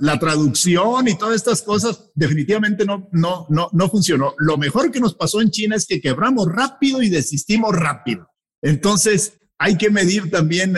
la, 0.00 0.18
traducción 0.18 1.08
y 1.08 1.18
todas 1.18 1.36
estas 1.36 1.62
cosas 1.62 2.10
definitivamente 2.14 2.84
no, 2.84 3.08
no, 3.12 3.46
no, 3.50 3.68
no 3.72 3.88
funcionó. 3.88 4.34
Lo 4.38 4.56
mejor 4.56 4.90
que 4.90 5.00
nos 5.00 5.14
pasó 5.14 5.40
en 5.40 5.50
China 5.50 5.76
es 5.76 5.86
que 5.86 6.00
quebramos 6.00 6.46
rápido 6.46 7.02
y 7.02 7.10
desistimos 7.10 7.74
rápido. 7.74 8.28
Entonces, 8.62 9.34
hay 9.64 9.76
que 9.76 9.90
medir 9.90 10.28
también, 10.28 10.74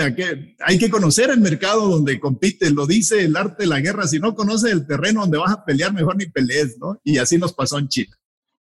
hay 0.61 0.79
que 0.79 0.90
conocer 0.90 1.31
el 1.31 1.40
mercado 1.40 1.88
donde 1.88 2.20
compite, 2.20 2.70
lo 2.70 2.87
dice 2.87 3.25
el 3.25 3.35
arte 3.35 3.62
de 3.62 3.66
la 3.66 3.81
guerra, 3.81 4.07
si 4.07 4.18
no 4.18 4.35
conoces 4.35 4.73
el 4.73 4.87
terreno 4.87 5.23
donde 5.23 5.38
vas 5.38 5.53
a 5.53 5.64
pelear, 5.64 5.94
mejor 5.94 6.18
ni 6.18 6.27
pelees, 6.27 6.77
¿no? 6.79 7.01
Y 7.03 7.16
así 7.16 7.38
nos 7.38 7.55
pasó 7.55 7.79
en 7.79 7.88
China. 7.88 8.14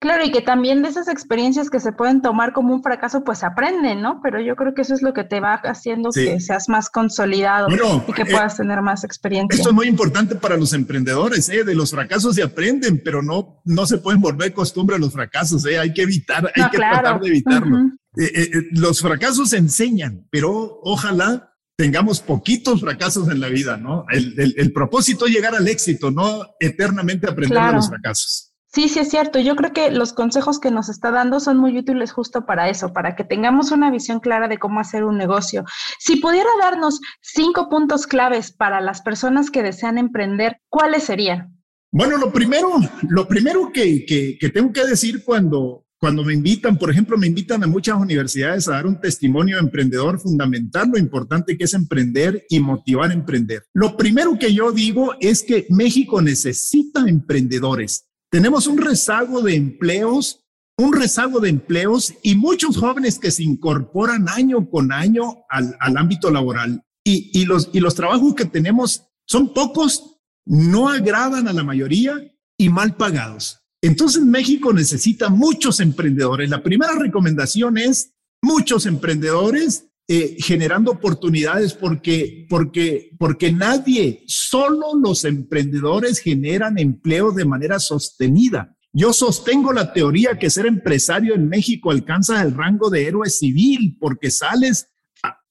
Claro, 0.02 0.24
y 0.24 0.32
que 0.32 0.42
también 0.42 0.82
de 0.82 0.88
esas 0.88 1.06
experiencias 1.06 1.70
que 1.70 1.78
se 1.78 1.92
pueden 1.92 2.22
tomar 2.22 2.52
como 2.52 2.74
un 2.74 2.82
fracaso, 2.82 3.22
pues 3.22 3.44
aprenden, 3.44 4.02
¿no? 4.02 4.20
Pero 4.20 4.40
yo 4.40 4.56
creo 4.56 4.74
que 4.74 4.82
eso 4.82 4.94
es 4.94 5.00
lo 5.02 5.14
que 5.14 5.22
te 5.22 5.38
va 5.38 5.54
haciendo 5.54 6.10
que 6.10 6.40
seas 6.40 6.68
más 6.68 6.90
consolidado 6.90 7.68
y 7.70 8.12
que 8.12 8.22
eh, 8.22 8.26
puedas 8.26 8.56
tener 8.56 8.82
más 8.82 9.04
experiencia. 9.04 9.56
Esto 9.56 9.68
es 9.68 9.74
muy 9.74 9.86
importante 9.86 10.34
para 10.34 10.56
los 10.56 10.72
emprendedores, 10.72 11.48
¿eh? 11.50 11.62
De 11.62 11.76
los 11.76 11.92
fracasos 11.92 12.34
se 12.34 12.42
aprenden, 12.42 13.00
pero 13.04 13.22
no, 13.22 13.62
no 13.64 13.86
se 13.86 13.98
pueden 13.98 14.20
volver 14.20 14.52
costumbre 14.52 14.98
los 14.98 15.12
fracasos, 15.12 15.64
¿eh? 15.66 15.78
Hay 15.78 15.92
que 15.92 16.02
evitar, 16.02 16.50
hay 16.52 16.68
que 16.70 16.78
tratar 16.78 17.20
de 17.20 17.28
evitarlo. 17.28 17.78
Eh, 18.16 18.24
eh, 18.24 18.50
eh, 18.52 18.62
los 18.72 19.00
fracasos 19.00 19.52
enseñan, 19.52 20.26
pero 20.30 20.80
ojalá 20.82 21.54
tengamos 21.76 22.20
poquitos 22.20 22.80
fracasos 22.80 23.28
en 23.28 23.40
la 23.40 23.48
vida, 23.48 23.76
¿no? 23.76 24.04
El, 24.10 24.72
propósito 24.72 25.26
es 25.26 25.32
llegar 25.32 25.54
al 25.54 25.66
éxito, 25.68 26.10
no 26.10 26.44
eternamente 26.60 27.30
aprender 27.30 27.62
de 27.62 27.72
los 27.72 27.88
fracasos. 27.88 28.51
Sí, 28.74 28.88
sí 28.88 29.00
es 29.00 29.10
cierto. 29.10 29.38
Yo 29.38 29.54
creo 29.54 29.72
que 29.72 29.90
los 29.90 30.14
consejos 30.14 30.58
que 30.58 30.70
nos 30.70 30.88
está 30.88 31.10
dando 31.10 31.40
son 31.40 31.58
muy 31.58 31.76
útiles 31.78 32.12
justo 32.12 32.46
para 32.46 32.70
eso, 32.70 32.92
para 32.92 33.14
que 33.14 33.24
tengamos 33.24 33.70
una 33.70 33.90
visión 33.90 34.18
clara 34.18 34.48
de 34.48 34.58
cómo 34.58 34.80
hacer 34.80 35.04
un 35.04 35.18
negocio. 35.18 35.64
Si 35.98 36.16
pudiera 36.16 36.48
darnos 36.60 37.00
cinco 37.20 37.68
puntos 37.68 38.06
claves 38.06 38.50
para 38.50 38.80
las 38.80 39.02
personas 39.02 39.50
que 39.50 39.62
desean 39.62 39.98
emprender, 39.98 40.56
¿cuáles 40.70 41.04
serían? 41.04 41.54
Bueno, 41.90 42.16
lo 42.16 42.32
primero, 42.32 42.70
lo 43.10 43.28
primero 43.28 43.70
que, 43.70 44.06
que 44.06 44.48
tengo 44.48 44.72
que 44.72 44.86
decir 44.86 45.22
cuando, 45.22 45.84
cuando 46.02 46.24
me 46.24 46.32
invitan, 46.32 46.78
por 46.78 46.90
ejemplo, 46.90 47.16
me 47.16 47.28
invitan 47.28 47.62
a 47.62 47.66
muchas 47.68 47.96
universidades 47.96 48.66
a 48.66 48.72
dar 48.72 48.86
un 48.86 48.98
testimonio 48.98 49.58
emprendedor 49.58 50.18
fundamental, 50.18 50.88
lo 50.92 50.98
importante 50.98 51.56
que 51.56 51.62
es 51.62 51.74
emprender 51.74 52.44
y 52.48 52.58
motivar 52.58 53.10
a 53.10 53.14
emprender. 53.14 53.62
Lo 53.74 53.96
primero 53.96 54.36
que 54.36 54.54
yo 54.54 54.72
digo 54.72 55.14
es 55.20 55.42
que 55.42 55.66
México 55.68 56.22
necesita 56.22 57.06
emprendedores. 57.06 58.06
Tenemos 58.32 58.66
un 58.66 58.78
rezago 58.78 59.42
de 59.42 59.54
empleos, 59.54 60.40
un 60.78 60.94
rezago 60.94 61.38
de 61.38 61.50
empleos 61.50 62.14
y 62.22 62.34
muchos 62.34 62.78
jóvenes 62.78 63.18
que 63.18 63.30
se 63.30 63.42
incorporan 63.42 64.26
año 64.26 64.70
con 64.70 64.90
año 64.90 65.44
al, 65.50 65.76
ámbito 65.98 66.30
laboral. 66.30 66.82
Y, 67.04 67.30
y, 67.38 67.44
los, 67.44 67.68
y 67.74 67.80
los 67.80 67.94
trabajos 67.94 68.34
que 68.34 68.46
tenemos 68.46 69.04
son 69.26 69.52
pocos, 69.52 70.16
no 70.46 70.88
agradan 70.88 71.46
a 71.46 71.52
la 71.52 71.62
mayoría 71.62 72.34
y 72.58 72.70
mal 72.70 72.96
pagados. 72.96 73.60
Entonces 73.82 74.22
México 74.22 74.72
necesita 74.72 75.28
muchos 75.28 75.78
emprendedores. 75.80 76.48
La 76.48 76.62
primera 76.62 76.94
recomendación 76.98 77.76
es 77.76 78.14
muchos 78.42 78.86
emprendedores 78.86 79.91
eh, 80.14 80.36
generando 80.38 80.90
oportunidades 80.90 81.72
porque, 81.72 82.44
porque, 82.50 83.12
porque 83.18 83.50
nadie, 83.50 84.22
solo 84.26 84.88
los 84.94 85.24
emprendedores 85.24 86.18
generan 86.18 86.78
empleo 86.78 87.32
de 87.32 87.46
manera 87.46 87.78
sostenida. 87.78 88.76
Yo 88.92 89.14
sostengo 89.14 89.72
la 89.72 89.94
teoría 89.94 90.38
que 90.38 90.50
ser 90.50 90.66
empresario 90.66 91.34
en 91.34 91.48
México 91.48 91.90
alcanza 91.90 92.42
el 92.42 92.52
rango 92.54 92.90
de 92.90 93.06
héroe 93.06 93.30
civil 93.30 93.96
porque 93.98 94.30
sales 94.30 94.88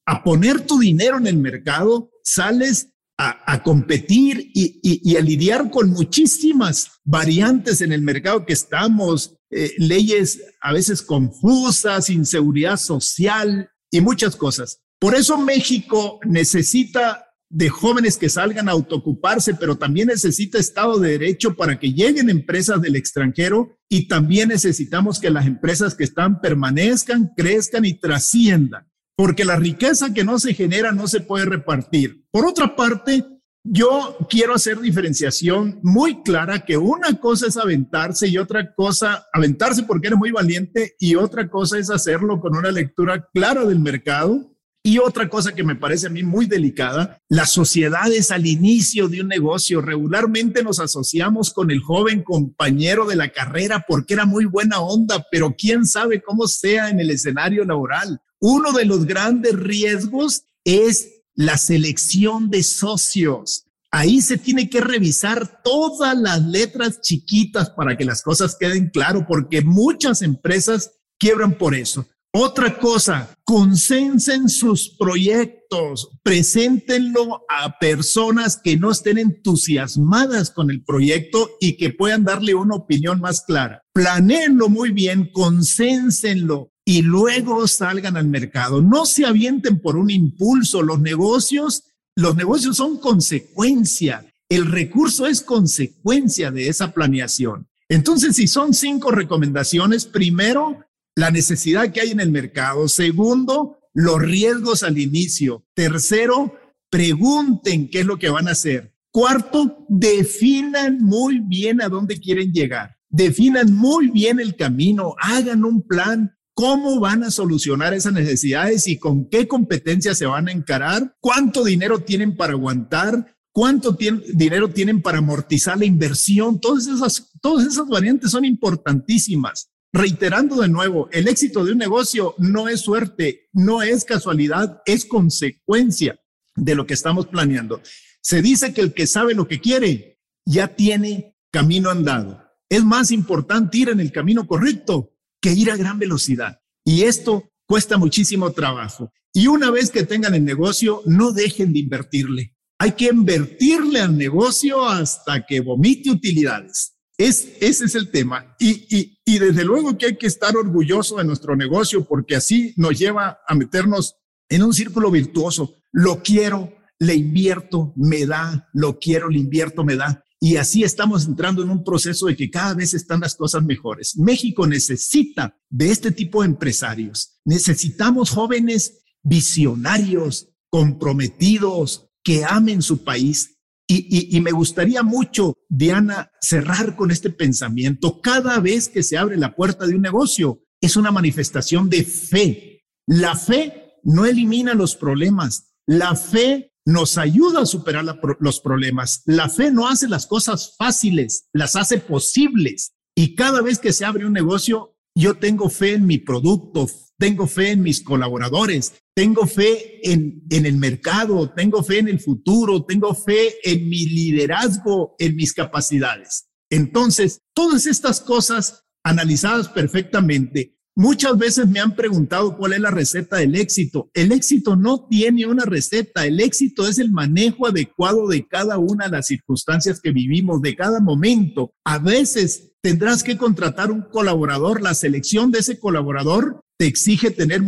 a 0.06 0.24
poner 0.24 0.62
tu 0.62 0.78
dinero 0.78 1.18
en 1.18 1.26
el 1.26 1.38
mercado, 1.38 2.12
sales 2.24 2.94
a, 3.18 3.64
competir 3.64 4.52
y, 4.54 5.16
a 5.16 5.22
lidiar 5.22 5.72
con 5.72 5.90
muchísimas 5.90 7.00
variantes 7.04 7.82
en 7.82 7.94
el 7.94 8.04
mercado 8.04 8.46
que 8.46 8.54
estamos, 8.54 9.36
eh, 9.50 9.74
leyes 9.80 10.40
a 10.62 10.72
veces 10.72 11.02
confusas, 11.02 12.12
inseguridad 12.12 12.78
social 12.78 13.72
y 13.92 14.02
muchas 14.02 14.36
cosas. 14.36 14.82
Por 15.00 15.16
eso 15.16 15.38
México 15.38 16.20
necesita 16.26 17.28
de 17.50 17.70
jóvenes 17.70 18.18
que 18.18 18.30
salgan 18.30 18.70
a 18.70 18.72
autoocuparse, 18.72 19.54
pero 19.56 19.78
también 19.78 20.08
necesita 20.08 20.58
Estado 20.58 20.98
de 21.00 21.12
Derecho 21.12 21.56
para 21.56 21.78
que 21.78 21.92
lleguen 21.92 22.30
empresas 22.30 22.82
del 22.82 22.96
extranjero 22.96 23.78
y 23.90 24.08
también 24.08 24.50
necesitamos 24.50 25.20
que 25.20 25.30
las 25.30 25.46
empresas 25.46 25.94
que 25.96 26.06
están 26.06 26.40
permanezcan, 26.40 27.32
crezcan 27.36 27.84
y 27.84 27.96
trasciendan 27.96 28.92
porque 29.22 29.46
la 29.46 29.56
riqueza 29.56 30.16
que 30.16 30.24
no 30.24 30.40
se 30.40 30.56
genera 30.56 30.92
no 30.92 31.08
se 31.08 31.22
puede 31.22 31.46
repartir. 31.46 32.26
Por 32.32 32.48
otra 32.48 32.76
parte, 32.76 33.24
yo 33.64 34.18
quiero 34.30 34.56
hacer 34.56 34.80
diferenciación 34.80 35.80
muy 35.84 36.24
clara 36.24 36.66
que 36.66 36.78
una 36.78 37.20
cosa 37.20 37.48
es 37.48 37.58
aventarse 37.58 38.28
y 38.28 38.38
otra 38.38 38.74
cosa, 38.74 39.28
aventarse 39.32 39.84
porque 39.84 40.08
eres 40.08 40.20
muy 40.20 40.32
valiente 40.32 40.96
y 41.00 41.16
otra 41.16 41.50
cosa 41.50 41.78
es 41.78 41.90
hacerlo 41.90 42.40
con 42.40 42.56
una 42.56 42.72
lectura 42.72 43.30
clara 43.34 43.66
del 43.66 43.80
mercado. 43.80 44.48
Y 44.84 44.98
otra 44.98 45.30
cosa 45.30 45.54
que 45.54 45.64
me 45.64 45.76
parece 45.76 46.08
a 46.08 46.10
mí 46.10 46.24
muy 46.24 46.48
delicada, 46.48 47.22
las 47.30 47.52
sociedades 47.52 48.32
al 48.32 48.48
inicio 48.48 49.08
de 49.08 49.22
un 49.22 49.28
negocio 49.28 49.80
regularmente 49.80 50.64
nos 50.64 50.80
asociamos 50.80 51.54
con 51.54 51.70
el 51.70 51.82
joven 51.82 52.24
compañero 52.24 53.06
de 53.06 53.16
la 53.16 53.30
carrera 53.30 53.86
porque 53.88 54.16
era 54.16 54.26
muy 54.26 54.46
buena 54.46 54.80
onda, 54.80 55.24
pero 55.30 55.54
quién 55.56 55.86
sabe 55.86 56.24
cómo 56.24 56.48
sea 56.48 56.90
en 56.90 57.00
el 57.00 57.12
escenario 57.12 57.64
laboral. 57.64 58.22
Uno 58.40 58.72
de 58.72 58.86
los 58.86 59.06
grandes 59.06 59.54
riesgos 59.54 60.46
es 60.64 61.21
la 61.42 61.58
selección 61.58 62.50
de 62.50 62.62
socios. 62.62 63.66
Ahí 63.90 64.22
se 64.22 64.38
tiene 64.38 64.70
que 64.70 64.80
revisar 64.80 65.62
todas 65.64 66.18
las 66.18 66.42
letras 66.44 67.02
chiquitas 67.02 67.72
para 67.72 67.98
que 67.98 68.06
las 68.06 68.22
cosas 68.22 68.56
queden 68.58 68.90
claro, 68.90 69.26
porque 69.28 69.62
muchas 69.62 70.22
empresas 70.22 70.92
quiebran 71.18 71.58
por 71.58 71.76
eso. 71.76 72.06
Otra 72.34 72.78
cosa, 72.80 73.36
consensen 73.44 74.48
sus 74.48 74.96
proyectos, 74.98 76.12
preséntenlo 76.24 77.44
a 77.50 77.78
personas 77.80 78.58
que 78.64 78.78
no 78.78 78.92
estén 78.92 79.18
entusiasmadas 79.18 80.52
con 80.52 80.72
el 80.72 80.82
proyecto 80.84 81.50
y 81.60 81.76
que 81.76 81.90
puedan 81.90 82.24
darle 82.24 82.56
una 82.56 82.76
opinión 82.76 83.20
más 83.20 83.42
clara. 83.42 83.82
Planeenlo 83.94 84.70
muy 84.70 84.92
bien, 84.92 85.30
consénsenlo 85.34 86.71
y 86.92 87.04
luego 87.04 87.70
salgan 87.70 88.18
al 88.18 88.28
mercado. 88.28 88.82
No 88.82 89.06
se 89.06 89.26
avienten 89.26 89.80
por 89.80 89.96
un 89.96 90.10
impulso. 90.10 90.82
Los 90.82 91.00
negocios, 91.00 91.86
los 92.18 92.36
negocios 92.36 92.76
son 92.76 92.98
consecuencia. 92.98 94.26
El 94.50 94.70
recurso 94.70 95.26
es 95.26 95.40
consecuencia 95.40 96.52
de 96.52 96.68
esa 96.68 96.92
planeación. 96.92 97.70
Entonces, 97.88 98.36
si 98.36 98.46
son 98.46 98.74
cinco 98.74 99.12
recomendaciones, 99.12 100.04
primero, 100.04 100.86
la 101.16 101.32
necesidad 101.32 101.94
que 101.94 102.02
hay 102.02 102.12
en 102.12 102.20
el 102.20 102.30
mercado. 102.30 102.90
Segundo, 102.90 103.78
los 103.94 104.22
riesgos 104.22 104.84
al 104.84 104.98
inicio. 104.98 105.66
Tercero, 105.74 106.60
pregunten 106.90 107.90
qué 107.90 108.02
es 108.02 108.06
lo 108.06 108.20
que 108.20 108.30
van 108.30 108.50
a 108.50 108.52
hacer. 108.52 108.94
Cuarto, 109.12 109.86
definan 109.88 110.98
muy 111.02 111.40
bien 111.40 111.82
a 111.82 111.88
dónde 111.88 112.20
quieren 112.20 112.52
llegar. 112.52 112.98
Definan 113.08 113.74
muy 113.74 114.10
bien 114.10 114.42
el 114.42 114.58
camino, 114.58 115.16
hagan 115.22 115.64
un 115.64 115.88
plan, 115.88 116.36
cómo 116.62 117.00
van 117.00 117.24
a 117.24 117.32
solucionar 117.32 117.96
esas 117.96 118.14
necesidades 118.14 118.86
y 118.86 119.00
con 119.00 119.28
qué 119.28 119.48
competencias 119.48 120.16
se 120.20 120.28
van 120.28 120.48
a 120.48 120.52
encarar, 120.52 121.18
cuánto 121.20 121.64
dinero 121.64 122.02
tienen 122.02 122.38
para 122.38 122.54
aguantar, 122.54 123.36
cuánto 123.52 123.98
dinero 124.36 124.70
tienen 124.70 125.02
para 125.02 125.18
amortizar 125.18 125.80
la 125.80 125.86
inversión. 125.86 126.62
Todas 126.62 126.86
esas, 126.86 127.88
variantes 127.90 128.30
son 128.30 128.46
importantísimas. 128.46 129.72
Reiterando 129.92 130.62
de 130.62 130.70
nuevo, 130.70 131.10
el 131.12 131.28
éxito 131.28 131.66
de 131.66 131.72
un 131.72 131.80
negocio 131.80 132.36
no 132.38 132.70
es 132.70 132.82
suerte, 132.82 133.50
no 133.54 133.82
es 133.82 134.06
casualidad, 134.06 134.84
es 134.86 135.06
consecuencia 135.06 136.20
de 136.56 136.76
lo 136.76 136.86
que 136.86 136.94
estamos 136.94 137.26
planeando. 137.26 137.82
Se 138.22 138.44
dice 138.44 138.72
que 138.72 138.82
el 138.82 138.94
que 138.94 139.08
sabe 139.08 139.34
lo 139.34 139.48
que 139.48 139.60
quiere 139.60 140.20
ya 140.46 140.68
tiene 140.68 141.36
camino 141.50 141.90
andado. 141.90 142.40
Es 142.70 142.84
más 142.86 143.10
importante 143.10 143.80
ir 143.80 143.90
en 143.90 144.00
el 144.00 144.12
camino 144.12 144.46
correcto 144.46 145.12
que 145.42 145.54
ir 145.54 145.72
a 145.72 145.78
gran 145.78 146.00
velocidad. 146.00 146.60
Y 146.86 147.04
esto 147.04 147.50
cuesta 147.68 147.98
muchísimo 147.98 148.52
trabajo. 148.52 149.12
Y 149.34 149.48
una 149.48 149.72
vez 149.72 149.90
que 149.90 150.04
tengan 150.04 150.36
el 150.36 150.44
negocio, 150.44 151.02
no 151.06 151.32
dejen 151.32 151.74
de 151.74 151.80
invertirle. 151.80 152.56
Hay 152.80 152.94
que 152.94 153.06
invertirle 153.06 154.02
al 154.02 154.18
negocio 154.18 154.88
hasta 154.88 155.46
que 155.46 155.62
vomite 155.62 156.10
utilidades. 156.10 156.98
Es, 157.18 157.54
ese 157.62 157.86
es 157.86 157.96
el 157.96 158.10
tema. 158.10 158.56
Y, 158.60 159.20
y, 159.26 159.40
desde 159.40 159.64
luego 159.64 159.98
que 159.98 160.08
hay 160.08 160.18
que 160.18 160.28
estar 160.28 160.56
orgulloso 160.58 161.18
de 161.18 161.24
nuestro 161.24 161.56
negocio 161.56 162.04
porque 162.04 162.36
así 162.36 162.74
nos 162.78 162.98
lleva 162.98 163.40
a 163.48 163.56
meternos 163.56 164.16
en 164.50 164.64
un 164.64 164.74
círculo 164.74 165.12
virtuoso. 165.12 165.76
Lo 165.92 166.24
quiero, 166.24 166.74
le 167.00 167.16
invierto, 167.16 167.94
me 167.96 168.26
da, 168.26 168.70
lo 168.74 168.98
quiero, 169.00 169.30
le 169.30 169.40
invierto, 169.40 169.84
me 169.84 169.96
da. 169.96 170.26
Y 170.44 170.56
así 170.58 170.84
estamos 170.84 171.28
entrando 171.28 171.62
en 171.62 171.70
un 171.70 171.84
proceso 171.84 172.26
de 172.26 172.36
que 172.36 172.50
cada 172.50 172.74
vez 172.74 172.96
están 172.96 173.20
las 173.20 173.36
cosas 173.36 173.64
mejores. 173.64 174.18
México 174.18 174.66
necesita 174.66 175.56
de 175.70 175.92
este 175.92 176.12
tipo 176.12 176.42
de 176.42 176.48
empresarios. 176.48 177.40
Necesitamos 177.46 178.32
jóvenes 178.32 179.04
visionarios, 179.22 180.50
comprometidos, 180.72 182.08
que 182.24 182.44
amen 182.44 182.82
su 182.82 183.04
país 183.04 183.62
y, 183.94 184.40
me 184.40 184.52
gustaría 184.52 185.04
mucho, 185.04 185.58
Diana, 185.68 186.32
cerrar 186.40 186.96
con 186.96 187.12
este 187.12 187.30
pensamiento. 187.30 188.22
Cada 188.22 188.58
vez 188.60 188.88
que 188.88 189.04
se 189.04 189.18
abre 189.18 189.36
la 189.36 189.54
puerta 189.54 189.86
de 189.86 189.96
un 189.96 190.02
negocio, 190.02 190.64
es 190.80 190.96
una 190.96 191.12
manifestación 191.12 191.90
de 191.90 192.04
fe. 192.04 192.86
La 193.06 193.36
fe 193.36 193.96
no 194.04 194.26
elimina 194.26 194.74
los 194.76 194.96
problemas. 194.96 195.74
La 195.86 196.16
fe 196.16 196.71
nos 196.86 197.18
ayuda 197.18 197.62
a 197.62 197.66
superar 197.66 198.06
los 198.40 198.60
problemas. 198.60 199.22
La 199.26 199.50
fe 199.50 199.72
no 199.72 199.88
hace 199.88 200.08
las 200.08 200.26
cosas 200.26 200.76
fáciles, 200.78 201.48
las 201.54 201.76
hace 201.76 202.00
posibles. 202.00 202.94
Y 203.16 203.36
cada 203.36 203.62
vez 203.62 203.80
que 203.80 203.94
se 203.94 204.06
abre 204.06 204.26
un 204.26 204.34
negocio, 204.34 204.96
yo 205.16 205.36
tengo 205.36 205.70
fe 205.70 205.94
en 205.94 206.06
mi 206.06 206.18
producto, 206.18 206.90
tengo 207.18 207.46
fe 207.46 207.72
en 207.72 207.82
mis 207.82 208.02
colaboradores, 208.02 208.94
tengo 209.14 209.46
fe 209.46 210.00
en, 210.10 210.44
en 210.50 210.66
el 210.66 210.78
mercado, 210.78 211.52
tengo 211.52 211.84
fe 211.84 212.00
en 212.00 212.08
el 212.08 212.20
futuro, 212.20 212.86
tengo 212.86 213.14
fe 213.14 213.56
en 213.64 213.88
mi 213.90 214.06
liderazgo, 214.06 215.16
en 215.20 215.36
mis 215.36 215.54
capacidades. 215.54 216.48
Entonces, 216.72 217.42
todas 217.54 217.86
estas 217.86 218.22
cosas 218.22 218.86
analizadas 219.04 219.68
perfectamente, 219.70 220.78
muchas 220.96 221.38
veces 221.38 221.68
me 221.68 221.80
han 221.80 221.96
preguntado 221.96 222.58
cuál 222.58 222.74
es 222.74 222.80
la 222.80 222.92
receta 222.92 223.38
del 223.38 223.56
éxito. 223.56 224.10
El 224.14 224.32
éxito 224.32 224.76
no 224.76 225.08
tiene 225.08 225.46
una 225.46 225.66
receta, 225.66 226.26
el 226.26 226.40
éxito 226.40 226.88
es 226.88 227.00
el 227.00 227.12
manejo 227.12 227.68
adecuado 227.68 228.28
de 228.28 228.48
cada 228.48 228.78
una 228.78 229.06
de 229.06 229.12
las 229.12 229.28
circunstancias 229.28 230.00
que 230.02 230.12
vivimos, 230.12 230.62
de 230.62 230.76
cada 230.76 231.00
momento. 231.00 231.74
A 231.86 232.00
veces 232.00 232.74
tendrás 232.82 233.24
que 233.24 233.38
contratar 233.38 233.92
un 233.92 234.02
colaborador, 234.02 234.82
la 234.82 234.94
selección 234.94 235.52
de 235.52 235.60
ese 235.60 235.80
colaborador 235.80 236.62
te 236.78 236.88
exige 236.88 237.30
tener 237.30 237.62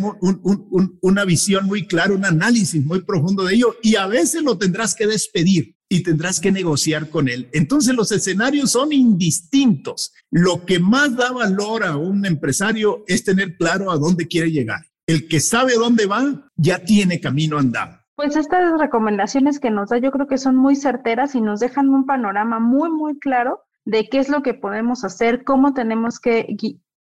una 1.02 1.24
visión 1.24 1.68
muy 1.68 1.86
clara, 1.86 2.16
un 2.16 2.26
análisis 2.26 2.84
muy 2.84 3.04
profundo 3.04 3.44
de 3.44 3.54
ello 3.54 3.76
y 3.84 3.96
a 3.96 4.08
veces 4.08 4.42
lo 4.42 4.58
tendrás 4.58 4.96
que 4.96 5.06
despedir 5.06 5.76
y 5.94 6.02
tendrás 6.02 6.40
que 6.40 6.52
negociar 6.52 7.12
con 7.12 7.30
él. 7.30 7.50
Entonces 7.54 7.94
los 7.94 8.12
escenarios 8.12 8.72
son 8.72 8.92
indistintos. 8.92 10.12
Lo 10.32 10.66
que 10.66 10.80
más 10.80 11.16
da 11.16 11.32
valor 11.32 11.84
a 11.84 11.98
un 11.98 12.26
empresario 12.26 13.04
es 13.08 13.24
tener 13.24 13.58
claro 13.58 13.92
a 13.92 13.98
dónde 13.98 14.28
quiere 14.28 14.50
llegar. 14.50 14.82
El 15.06 15.28
que 15.28 15.40
sabe 15.40 15.76
dónde 15.76 16.08
va 16.08 16.50
ya 16.56 16.84
tiene 16.84 17.22
camino 17.22 17.60
andado. 17.60 18.00
Pues 18.16 18.36
estas 18.36 18.80
recomendaciones 18.80 19.60
que 19.60 19.70
nos 19.70 19.90
da 19.90 20.00
yo 20.00 20.10
creo 20.10 20.28
que 20.28 20.40
son 20.40 20.56
muy 20.56 20.76
certeras 20.76 21.36
y 21.36 21.42
nos 21.42 21.60
dejan 21.60 21.90
un 21.90 22.08
panorama 22.08 22.60
muy, 22.60 22.90
muy 22.90 23.20
claro 23.20 23.62
de 23.86 24.10
qué 24.10 24.18
es 24.18 24.30
lo 24.30 24.42
que 24.42 24.56
podemos 24.56 25.04
hacer, 25.04 25.44
cómo 25.44 25.76
tenemos 25.76 26.20
que 26.20 26.48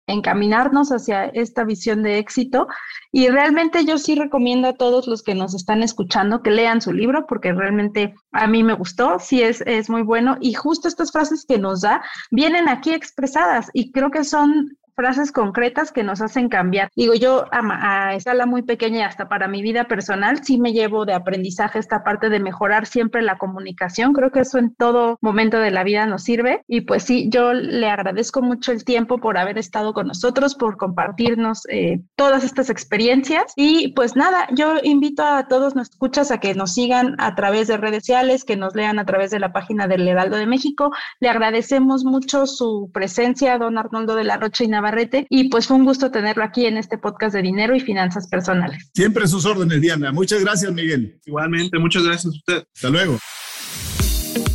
encaminarnos 0.07 0.91
hacia 0.91 1.25
esta 1.25 1.63
visión 1.63 2.03
de 2.03 2.17
éxito. 2.17 2.67
Y 3.11 3.29
realmente 3.29 3.85
yo 3.85 3.97
sí 3.97 4.15
recomiendo 4.15 4.67
a 4.67 4.73
todos 4.73 5.07
los 5.07 5.23
que 5.23 5.35
nos 5.35 5.53
están 5.53 5.83
escuchando 5.83 6.41
que 6.41 6.51
lean 6.51 6.81
su 6.81 6.93
libro 6.93 7.25
porque 7.27 7.53
realmente 7.53 8.15
a 8.31 8.47
mí 8.47 8.63
me 8.63 8.73
gustó, 8.73 9.19
sí 9.19 9.41
es, 9.41 9.61
es 9.61 9.89
muy 9.89 10.01
bueno. 10.01 10.37
Y 10.41 10.53
justo 10.53 10.87
estas 10.87 11.11
frases 11.11 11.45
que 11.45 11.57
nos 11.57 11.81
da 11.81 12.03
vienen 12.31 12.67
aquí 12.67 12.93
expresadas 12.93 13.69
y 13.73 13.91
creo 13.91 14.11
que 14.11 14.23
son 14.23 14.77
frases 15.01 15.31
concretas 15.31 15.91
que 15.91 16.03
nos 16.03 16.21
hacen 16.21 16.47
cambiar. 16.47 16.89
Digo, 16.95 17.15
yo 17.15 17.45
a, 17.51 18.09
a 18.09 18.15
escala 18.15 18.45
muy 18.45 18.61
pequeña 18.61 18.99
y 18.99 19.01
hasta 19.01 19.27
para 19.27 19.47
mi 19.47 19.63
vida 19.63 19.85
personal, 19.85 20.43
sí 20.43 20.59
me 20.59 20.73
llevo 20.73 21.05
de 21.05 21.15
aprendizaje 21.15 21.79
esta 21.79 22.03
parte 22.03 22.29
de 22.29 22.39
mejorar 22.39 22.85
siempre 22.85 23.23
la 23.23 23.39
comunicación. 23.39 24.13
Creo 24.13 24.29
que 24.29 24.41
eso 24.41 24.59
en 24.59 24.75
todo 24.75 25.17
momento 25.19 25.57
de 25.57 25.71
la 25.71 25.83
vida 25.83 26.05
nos 26.05 26.21
sirve. 26.21 26.63
Y 26.67 26.81
pues 26.81 27.01
sí, 27.01 27.29
yo 27.29 27.51
le 27.53 27.89
agradezco 27.89 28.43
mucho 28.43 28.71
el 28.71 28.85
tiempo 28.85 29.17
por 29.17 29.39
haber 29.39 29.57
estado 29.57 29.93
con 29.93 30.05
nosotros, 30.05 30.53
por 30.53 30.77
compartirnos 30.77 31.63
eh, 31.69 32.01
todas 32.15 32.43
estas 32.43 32.69
experiencias. 32.69 33.53
Y 33.55 33.93
pues 33.93 34.15
nada, 34.15 34.47
yo 34.51 34.75
invito 34.83 35.23
a 35.23 35.47
todos 35.47 35.75
nos 35.75 35.89
escuchas 35.89 36.29
a 36.29 36.39
que 36.39 36.53
nos 36.53 36.75
sigan 36.75 37.15
a 37.17 37.33
través 37.33 37.67
de 37.67 37.77
redes 37.77 38.03
sociales, 38.03 38.43
que 38.43 38.55
nos 38.55 38.75
lean 38.75 38.99
a 38.99 39.05
través 39.05 39.31
de 39.31 39.39
la 39.39 39.51
página 39.51 39.87
del 39.87 40.07
Heraldo 40.07 40.37
de 40.37 40.45
México. 40.45 40.91
Le 41.19 41.29
agradecemos 41.29 42.05
mucho 42.05 42.45
su 42.45 42.91
presencia, 42.93 43.57
don 43.57 43.79
Arnoldo 43.79 44.13
de 44.13 44.25
la 44.25 44.37
Rocha 44.37 44.63
y 44.63 44.67
Navarrete, 44.91 45.25
y 45.29 45.49
pues 45.49 45.67
fue 45.67 45.77
un 45.77 45.85
gusto 45.85 46.11
tenerlo 46.11 46.43
aquí 46.43 46.65
en 46.65 46.77
este 46.77 46.97
podcast 46.97 47.33
de 47.33 47.41
dinero 47.41 47.75
y 47.75 47.79
finanzas 47.79 48.27
personales. 48.27 48.91
Siempre 48.93 49.25
sus 49.27 49.45
órdenes, 49.45 49.79
Diana. 49.79 50.11
Muchas 50.11 50.41
gracias, 50.41 50.71
Miguel. 50.73 51.19
Igualmente, 51.25 51.79
muchas 51.79 52.03
gracias 52.03 52.25
a 52.25 52.37
usted. 52.37 52.63
Hasta 52.75 52.89
luego. 52.89 53.17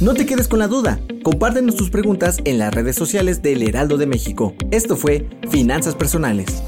No 0.00 0.12
te 0.12 0.26
quedes 0.26 0.46
con 0.46 0.58
la 0.58 0.68
duda. 0.68 1.00
Compártenos 1.22 1.76
tus 1.76 1.90
preguntas 1.90 2.40
en 2.44 2.58
las 2.58 2.74
redes 2.74 2.96
sociales 2.96 3.40
del 3.40 3.62
Heraldo 3.62 3.96
de 3.96 4.06
México. 4.06 4.54
Esto 4.70 4.96
fue 4.96 5.26
Finanzas 5.50 5.94
Personales. 5.94 6.62